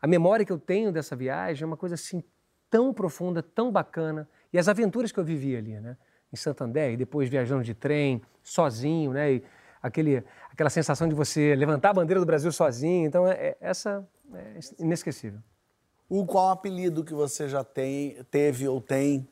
[0.00, 2.22] a memória que eu tenho dessa viagem é uma coisa assim
[2.76, 4.28] tão profunda, tão bacana.
[4.52, 5.96] E as aventuras que eu vivi ali, né?
[6.30, 9.32] Em Santander, e depois viajando de trem, sozinho, né?
[9.32, 9.42] E
[9.82, 10.22] aquele,
[10.52, 13.06] aquela sensação de você levantar a bandeira do Brasil sozinho.
[13.06, 15.40] Então, é, é- essa é inesquecível.
[16.06, 19.26] O qual apelido que você já tem, teve ou tem?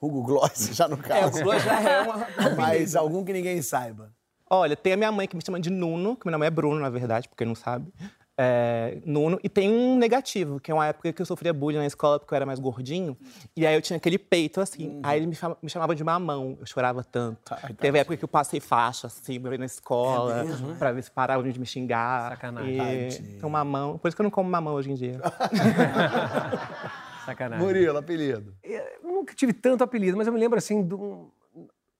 [0.00, 1.40] Hugo Gloss, já no caso.
[1.40, 2.26] o Gloss já é uma-
[2.58, 4.12] Mas algum que ninguém saiba.
[4.50, 6.78] Olha, tem a minha mãe que me chama de Nuno, que meu nome é Bruno,
[6.78, 7.90] na verdade, porque não sabe.
[8.36, 9.38] É, Nuno.
[9.44, 12.34] E tem um negativo, que é uma época que eu sofria bullying na escola porque
[12.34, 13.16] eu era mais gordinho.
[13.56, 14.98] E aí eu tinha aquele peito assim.
[15.04, 16.56] Aí ele me, chama- me chamava de mamão.
[16.58, 17.54] Eu chorava tanto.
[17.78, 20.44] Teve época que eu passei faixa, assim, pra na escola,
[20.78, 22.30] pra ver se paravam de me xingar.
[22.30, 22.76] Sacanagem.
[22.76, 23.98] E, então, mamão.
[23.98, 25.20] Por isso que eu não como mamão hoje em dia.
[27.24, 27.64] Sacanagem.
[27.64, 28.54] Murilo, apelido.
[28.62, 31.30] Eu nunca tive tanto apelido, mas eu me lembro assim, um-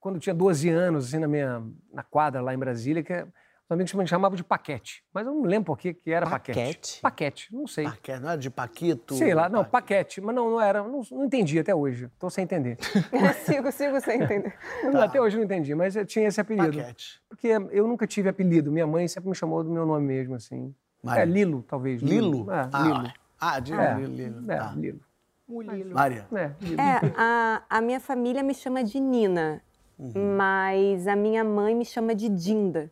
[0.01, 1.62] quando eu tinha 12 anos, assim, na minha
[1.93, 3.24] na quadra lá em Brasília, que
[3.66, 5.02] os amigos me chamavam de paquete.
[5.12, 6.58] Mas eu não lembro por que era paquete.
[6.58, 7.00] Paquete?
[7.00, 7.84] Paquete, não sei.
[7.84, 9.14] Paquete, não era de Paquito?
[9.14, 10.20] Sei lá, não, Pa- paquete.
[10.20, 12.10] Mas não, não era, não, não entendi até hoje.
[12.18, 12.76] Tô sem entender.
[13.46, 14.54] sigo, sigo sem entender.
[15.02, 16.76] Até hoje eu não entendi, mas eu tinha esse apelido.
[16.76, 17.20] Paquete.
[17.28, 18.70] Porque eu nunca tive apelido.
[18.70, 20.74] Minha mãe sempre me chamou do meu nome mesmo, assim.
[21.16, 22.02] É, Lilo, talvez.
[22.02, 22.50] Lilo?
[22.52, 23.12] É, ah, Lilo.
[23.40, 24.14] Ah, de É, Lilo.
[24.14, 24.52] Lilo.
[24.52, 24.72] é, Tá.
[24.76, 25.00] Lilo.
[25.92, 26.26] Maria.
[26.32, 26.80] É, Lilo.
[26.80, 29.62] É, a, a minha família me chama de Nina,
[29.98, 32.90] mas a minha mãe me chama de Dinda,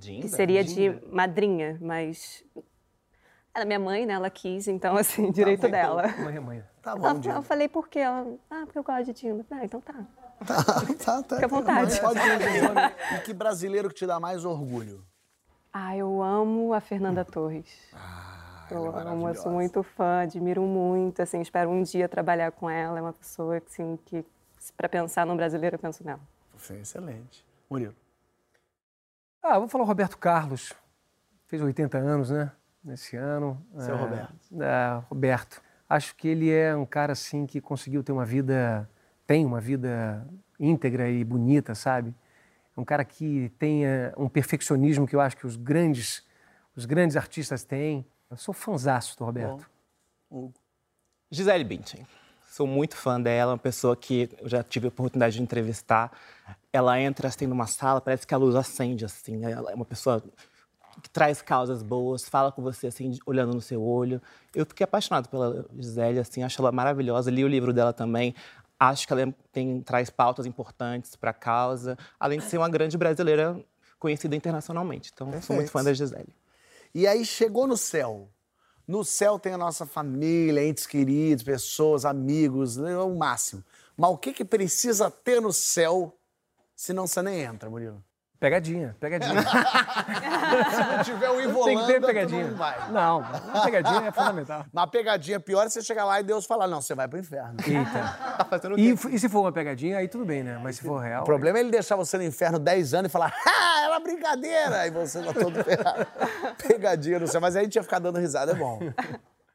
[0.00, 2.44] que seria de madrinha, mas.
[3.54, 4.14] Ela é minha mãe, né?
[4.14, 6.08] Ela quis, então, assim, direito dela.
[6.18, 6.64] Mãe é mãe.
[6.82, 7.42] Tá Ela- bom, eu Dinda.
[7.42, 8.00] falei por quê?
[8.00, 9.46] Ela, ah, porque eu gosto de Dinda.
[9.50, 9.94] Ah, então tá.
[10.44, 10.64] Tá,
[10.98, 11.36] tá, tá.
[11.36, 12.00] Fica à vontade.
[12.00, 13.16] Pode dizer.
[13.16, 15.04] E que brasileiro que te dá mais orgulho?
[15.72, 17.66] Ah, eu amo a Fernanda Torres.
[18.70, 22.50] eu ela é amo, eu sou muito fã, admiro muito, assim, espero um dia trabalhar
[22.52, 22.98] com ela.
[22.98, 24.24] É uma pessoa assim, que,
[24.76, 26.20] para pensar num brasileiro, eu penso nela.
[26.56, 27.44] Foi excelente.
[27.70, 27.94] Murilo.
[29.46, 30.72] Ah, vou falar o Roberto Carlos.
[31.44, 32.50] Fez 80 anos, né?
[32.82, 33.62] Nesse ano.
[33.76, 34.34] Seu É, Roberto.
[34.62, 35.62] É, Roberto.
[35.86, 38.88] Acho que ele é um cara, assim, que conseguiu ter uma vida...
[39.26, 40.26] Tem uma vida
[40.58, 42.14] íntegra e bonita, sabe?
[42.74, 46.26] É um cara que tem eh, um perfeccionismo que eu acho que os grandes,
[46.74, 48.06] os grandes artistas têm.
[48.30, 49.70] Eu sou fãzaço do Roberto.
[51.30, 52.06] Gisele Bündchen.
[52.54, 56.16] Sou muito fã dela, uma pessoa que eu já tive a oportunidade de entrevistar.
[56.72, 59.36] Ela entra assim numa sala, parece que a luz acende assim.
[59.36, 59.50] né?
[59.50, 60.22] Ela é uma pessoa
[61.02, 64.22] que traz causas boas, fala com você assim, olhando no seu olho.
[64.54, 67.28] Eu fiquei apaixonado pela Gisele, assim, acho ela maravilhosa.
[67.28, 68.36] Li o livro dela também.
[68.78, 72.68] Acho que ela é- tem, traz pautas importantes para a causa, além de ser uma
[72.68, 73.60] grande brasileira
[73.98, 75.10] conhecida internacionalmente.
[75.12, 75.72] Então, sou muito Perfeito.
[75.72, 76.32] fã da Gisele.
[76.94, 78.28] E aí chegou no céu.
[78.86, 83.62] No céu tem a nossa família, entes queridos, pessoas, amigos, é o máximo.
[83.96, 86.14] Mas o que, que precisa ter no céu,
[86.76, 88.02] senão você nem entra, Murilo?
[88.38, 89.40] Pegadinha, pegadinha.
[89.42, 92.48] Se não tiver o Tem Ivolanda, que ter pegadinha.
[92.48, 92.90] não vai.
[92.90, 93.24] Não,
[93.64, 94.66] pegadinha é fundamental.
[94.70, 97.18] Mas a pegadinha pior é você chegar lá e Deus falar, não, você vai pro
[97.18, 97.56] inferno.
[97.66, 98.34] Eita.
[98.36, 99.08] Tá fazendo o E, quê?
[99.12, 100.60] e se for uma pegadinha, aí tudo bem, né?
[100.62, 101.22] Mas se for real.
[101.22, 104.86] O problema é ele deixar você no inferno 10 anos e falar, ah, era brincadeira!
[104.86, 106.06] E você tá todo ferrado.
[106.66, 107.40] Pegadinha no céu.
[107.40, 108.78] Mas aí a gente ia ficar dando risada, é bom.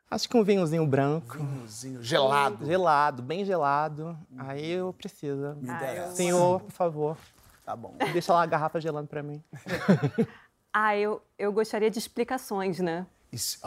[0.09, 1.37] Acho que um vinhozinho branco.
[1.37, 2.65] Vinhozinho gelado.
[2.65, 4.17] Gelado, bem gelado.
[4.37, 5.57] Aí eu preciso.
[5.61, 6.15] interessa.
[6.15, 7.17] Senhor, por favor,
[7.65, 7.93] Tá bom.
[8.13, 9.43] deixa lá a garrafa gelando pra mim.
[10.71, 13.07] Ah, eu, eu gostaria de explicações, né?
[13.32, 13.59] Isso,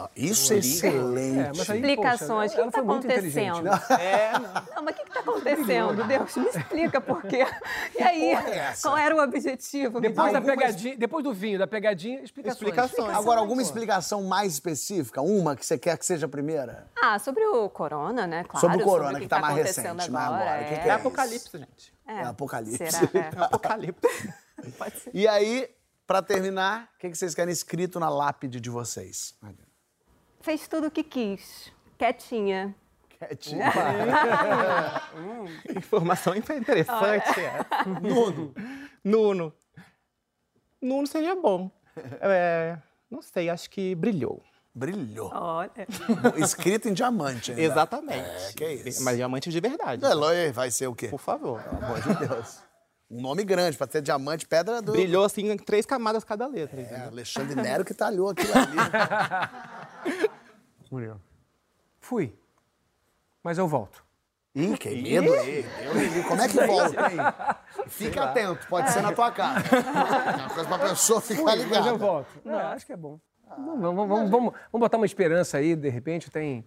[0.53, 1.39] é excelente.
[1.39, 2.51] É, mas aí, Explicações.
[2.51, 3.67] o que está acontecendo?
[3.97, 4.75] É, não.
[4.75, 6.03] Não, mas o que está acontecendo?
[6.05, 7.45] Deus, me explica por quê.
[7.97, 10.01] E aí, é qual era o objetivo?
[10.01, 12.61] Depois da Algumas- pegadinha, depois do vinho, da pegadinha, explicações.
[12.61, 13.15] Explicações.
[13.17, 15.21] Agora, alguma explicação mais específica?
[15.21, 16.87] Uma que você quer que seja a primeira?
[17.01, 18.43] Ah, sobre o corona, né?
[18.43, 18.59] Claro.
[18.59, 20.43] Sobre o corona, o que tá mais acontecendo recente, né, agora.
[20.43, 20.61] agora.
[20.61, 21.93] O que que É é apocalipse, gente.
[22.05, 22.91] É, É apocalipse.
[22.91, 23.09] Será?
[23.13, 23.29] É.
[23.45, 24.33] Apocalipse.
[24.77, 25.11] Pode ser.
[25.13, 25.69] E aí,
[26.05, 29.35] pra terminar, o que que vocês querem escrito na lápide de vocês?
[30.41, 31.71] Fez tudo o que quis.
[31.97, 32.75] Quietinha.
[33.09, 33.63] Quietinho.
[35.77, 37.39] Informação interessante.
[37.39, 37.65] é.
[38.01, 38.53] Nuno.
[39.03, 39.53] Nuno.
[40.81, 41.71] Nuno seria bom.
[42.19, 42.77] É,
[43.09, 44.41] não sei, acho que brilhou.
[44.75, 45.29] Brilhou.
[45.33, 45.87] Olha.
[46.37, 47.61] Escrito em diamante ainda.
[47.61, 48.27] Exatamente.
[48.27, 49.03] É, que isso.
[49.03, 50.03] Mas diamante de verdade.
[50.03, 51.09] É, Loi, vai ser o quê?
[51.09, 51.61] Por favor.
[51.61, 52.59] Pelo amor de Deus.
[53.13, 54.91] Um nome grande, pra ter diamante, pedra do...
[54.91, 56.79] Brilhou assim em três camadas cada letra.
[56.79, 57.07] É, entendeu?
[57.09, 60.29] Alexandre Nero que talhou aquilo ali.
[60.91, 61.21] Murilo.
[61.99, 62.35] Fui.
[63.43, 64.03] Mas eu volto.
[64.55, 65.63] Ih, que medo aí.
[66.27, 67.57] Como é que volta?
[67.87, 69.63] Fica atento, pode ser na tua casa.
[69.75, 71.93] É uma coisa pra pessoa ficar Mas eu ligada.
[71.97, 72.41] volto.
[72.43, 73.19] Não, acho que é bom.
[73.47, 76.65] Vamos, vamos, vamos, vamos, vamos botar uma esperança aí, de repente tem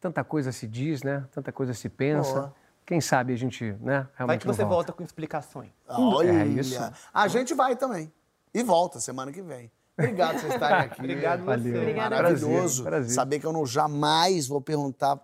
[0.00, 1.24] tanta coisa se diz, né?
[1.32, 2.32] Tanta coisa se pensa.
[2.32, 2.54] Boa.
[2.88, 4.08] Quem sabe a gente, né?
[4.18, 4.74] Vai que você volta.
[4.74, 5.68] volta com explicações.
[5.86, 6.80] Olha, É isso.
[7.12, 8.10] a gente vai também.
[8.54, 9.70] E volta semana que vem.
[9.98, 10.98] Obrigado por vocês estarem aqui.
[11.04, 11.62] Obrigado Valeu.
[11.74, 11.78] você.
[11.78, 12.16] Obrigada.
[12.16, 12.82] Maravilhoso.
[12.82, 13.10] Prazer, prazer.
[13.14, 15.20] Saber que eu não jamais vou perguntar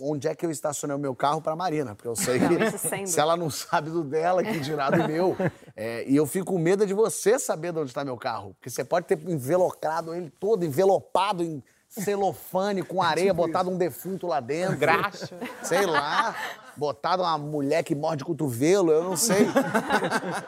[0.00, 3.06] onde é que eu estacionei o meu carro para Marina, porque eu sei Não, que
[3.06, 5.36] se ela não sabe do dela, que dirá do meu.
[5.76, 8.70] É, e eu fico com medo de você saber de onde está meu carro, porque
[8.70, 11.60] você pode ter envelocrado ele todo, envelopado em
[12.00, 14.76] celofane com areia, botado um defunto lá dentro.
[14.76, 15.38] Graxa.
[15.62, 16.34] Sei lá,
[16.76, 19.46] botado uma mulher que morde cotovelo, eu não sei.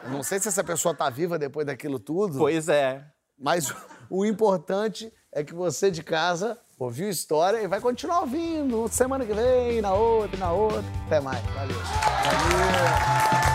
[0.03, 2.37] Eu não sei se essa pessoa tá viva depois daquilo tudo.
[2.37, 3.03] Pois é.
[3.37, 3.73] Mas
[4.09, 9.25] o importante é que você de casa ouviu a história e vai continuar ouvindo semana
[9.25, 10.83] que vem, na outra, na outra.
[11.05, 11.43] Até mais.
[11.45, 11.77] Valeu.
[11.77, 13.46] Valeu.